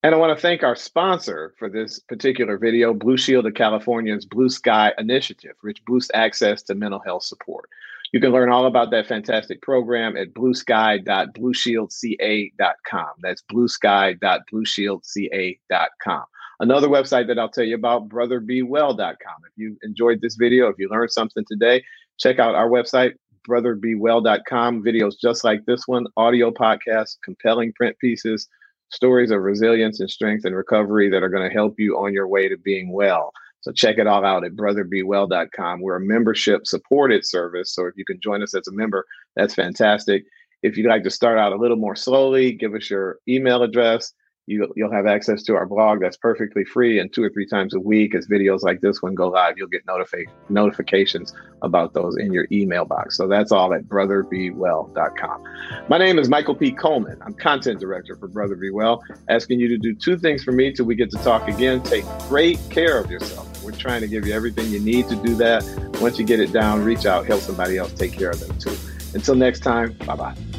And 0.02 0.14
I 0.14 0.18
want 0.18 0.36
to 0.36 0.40
thank 0.40 0.62
our 0.62 0.76
sponsor 0.76 1.54
for 1.58 1.68
this 1.68 1.98
particular 1.98 2.56
video, 2.58 2.94
Blue 2.94 3.16
Shield 3.16 3.46
of 3.46 3.54
California's 3.54 4.24
Blue 4.24 4.48
Sky 4.48 4.92
Initiative, 4.98 5.56
which 5.62 5.84
boosts 5.84 6.12
access 6.14 6.62
to 6.64 6.74
mental 6.74 7.00
health 7.00 7.22
support. 7.24 7.68
You 8.12 8.20
can 8.20 8.30
learn 8.30 8.52
all 8.52 8.66
about 8.66 8.92
that 8.92 9.08
fantastic 9.08 9.60
program 9.62 10.16
at 10.16 10.32
bluesky.blueshieldca.com. 10.32 13.08
That's 13.20 13.42
bluesky.blueshieldca.com. 13.52 16.24
Another 16.58 16.88
website 16.88 17.26
that 17.26 17.38
I'll 17.38 17.50
tell 17.50 17.64
you 17.64 17.74
about, 17.74 18.08
brotherbewell.com. 18.08 19.36
If 19.44 19.52
you 19.56 19.76
enjoyed 19.82 20.22
this 20.22 20.36
video, 20.36 20.68
if 20.68 20.78
you 20.78 20.88
learned 20.88 21.10
something 21.10 21.44
today, 21.46 21.84
check 22.18 22.38
out 22.38 22.54
our 22.54 22.68
website, 22.68 23.16
brotherbewell.com. 23.48 24.82
Videos 24.82 25.14
just 25.20 25.44
like 25.44 25.64
this 25.66 25.86
one, 25.86 26.06
audio 26.16 26.50
podcasts, 26.50 27.16
compelling 27.24 27.72
print 27.72 27.96
pieces, 27.98 28.48
stories 28.90 29.30
of 29.30 29.40
resilience 29.40 30.00
and 30.00 30.10
strength 30.10 30.44
and 30.44 30.54
recovery 30.54 31.10
that 31.10 31.22
are 31.22 31.28
going 31.28 31.48
to 31.48 31.54
help 31.54 31.74
you 31.78 31.96
on 31.98 32.12
your 32.12 32.28
way 32.28 32.48
to 32.48 32.56
being 32.56 32.92
well. 32.92 33.32
So 33.60 33.72
check 33.72 33.98
it 33.98 34.06
all 34.06 34.24
out 34.24 34.44
at 34.44 34.52
brotherbewell.com. 34.52 35.80
We're 35.80 35.96
a 35.96 36.00
membership 36.00 36.66
supported 36.66 37.26
service. 37.26 37.74
So 37.74 37.86
if 37.86 37.94
you 37.96 38.04
can 38.04 38.20
join 38.20 38.42
us 38.42 38.54
as 38.54 38.68
a 38.68 38.72
member, 38.72 39.04
that's 39.34 39.54
fantastic. 39.54 40.24
If 40.62 40.76
you'd 40.76 40.88
like 40.88 41.02
to 41.02 41.10
start 41.10 41.38
out 41.38 41.52
a 41.52 41.56
little 41.56 41.76
more 41.76 41.96
slowly, 41.96 42.52
give 42.52 42.74
us 42.74 42.88
your 42.88 43.18
email 43.28 43.62
address 43.62 44.12
you, 44.46 44.72
you'll 44.76 44.92
have 44.92 45.06
access 45.06 45.42
to 45.42 45.54
our 45.56 45.66
blog 45.66 46.00
that's 46.00 46.16
perfectly 46.16 46.64
free 46.64 46.98
and 47.00 47.12
two 47.12 47.22
or 47.22 47.30
three 47.30 47.46
times 47.46 47.74
a 47.74 47.80
week 47.80 48.14
as 48.14 48.28
videos 48.28 48.62
like 48.62 48.80
this 48.80 49.02
one 49.02 49.14
go 49.14 49.28
live 49.28 49.54
you'll 49.56 49.68
get 49.68 49.84
notifi- 49.86 50.26
notifications 50.48 51.34
about 51.62 51.94
those 51.94 52.16
in 52.16 52.32
your 52.32 52.46
email 52.52 52.84
box. 52.84 53.16
So 53.16 53.26
that's 53.26 53.50
all 53.50 53.74
at 53.74 53.84
brotherbewell.com 53.84 55.44
my 55.88 55.98
name 55.98 56.18
is 56.18 56.28
michael 56.28 56.54
p. 56.54 56.70
Coleman. 56.70 57.18
I'm 57.22 57.34
content 57.34 57.80
director 57.80 58.16
for 58.16 58.28
brother 58.28 58.56
be 58.56 58.70
well 58.70 59.02
asking 59.28 59.60
you 59.60 59.68
to 59.68 59.78
do 59.78 59.94
two 59.94 60.16
things 60.16 60.44
for 60.44 60.52
me 60.52 60.72
till 60.72 60.84
we 60.84 60.94
get 60.94 61.10
to 61.10 61.18
talk 61.18 61.48
again. 61.48 61.82
Take 61.82 62.04
great 62.28 62.58
care 62.70 62.98
of 62.98 63.10
yourself. 63.10 63.64
We're 63.64 63.72
trying 63.72 64.00
to 64.02 64.08
give 64.08 64.26
you 64.26 64.32
everything 64.32 64.70
you 64.70 64.80
need 64.80 65.08
to 65.08 65.16
do 65.16 65.34
that. 65.36 65.64
Once 66.00 66.18
you 66.18 66.24
get 66.24 66.40
it 66.40 66.52
down 66.52 66.84
reach 66.84 67.06
out 67.06 67.26
help 67.26 67.40
somebody 67.40 67.78
else 67.78 67.92
take 67.92 68.12
care 68.12 68.30
of 68.30 68.40
them 68.40 68.56
too. 68.58 68.76
Until 69.14 69.34
next 69.34 69.60
time 69.60 69.92
bye 70.06 70.14
bye 70.14 70.55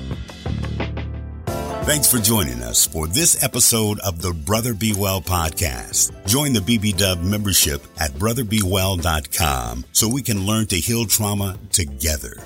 Thanks 1.88 2.12
for 2.12 2.17
joining 2.17 2.63
us 2.63 2.86
for 2.86 3.08
this 3.08 3.41
episode 3.41 3.97
of 4.02 4.21
the 4.21 4.34
Brother 4.34 4.73
Be 4.73 4.93
Well 4.93 5.21
podcast. 5.21 6.12
Join 6.28 6.52
the 6.52 6.60
BBW 6.60 7.23
membership 7.23 7.82
at 7.97 8.12
brotherbewell.com 8.12 9.86
so 9.93 10.10
we 10.10 10.21
can 10.21 10.45
learn 10.45 10.65
to 10.65 10.76
heal 10.76 11.06
trauma 11.06 11.58
together. 11.71 12.43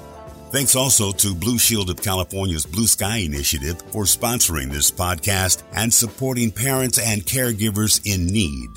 Thanks 0.51 0.75
also 0.75 1.11
to 1.13 1.33
Blue 1.33 1.57
Shield 1.57 1.89
of 1.89 2.03
California's 2.03 2.67
Blue 2.67 2.85
Sky 2.85 3.17
Initiative 3.17 3.81
for 3.91 4.03
sponsoring 4.03 4.69
this 4.69 4.91
podcast 4.91 5.63
and 5.73 5.91
supporting 5.91 6.51
parents 6.51 6.99
and 6.99 7.25
caregivers 7.25 7.99
in 8.05 8.27
need. 8.27 8.69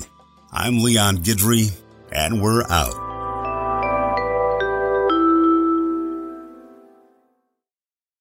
I'm 0.51 0.79
Leon 0.79 1.17
Guidry, 1.17 1.77
and 2.11 2.41
we're 2.41 2.63
out. 2.71 3.04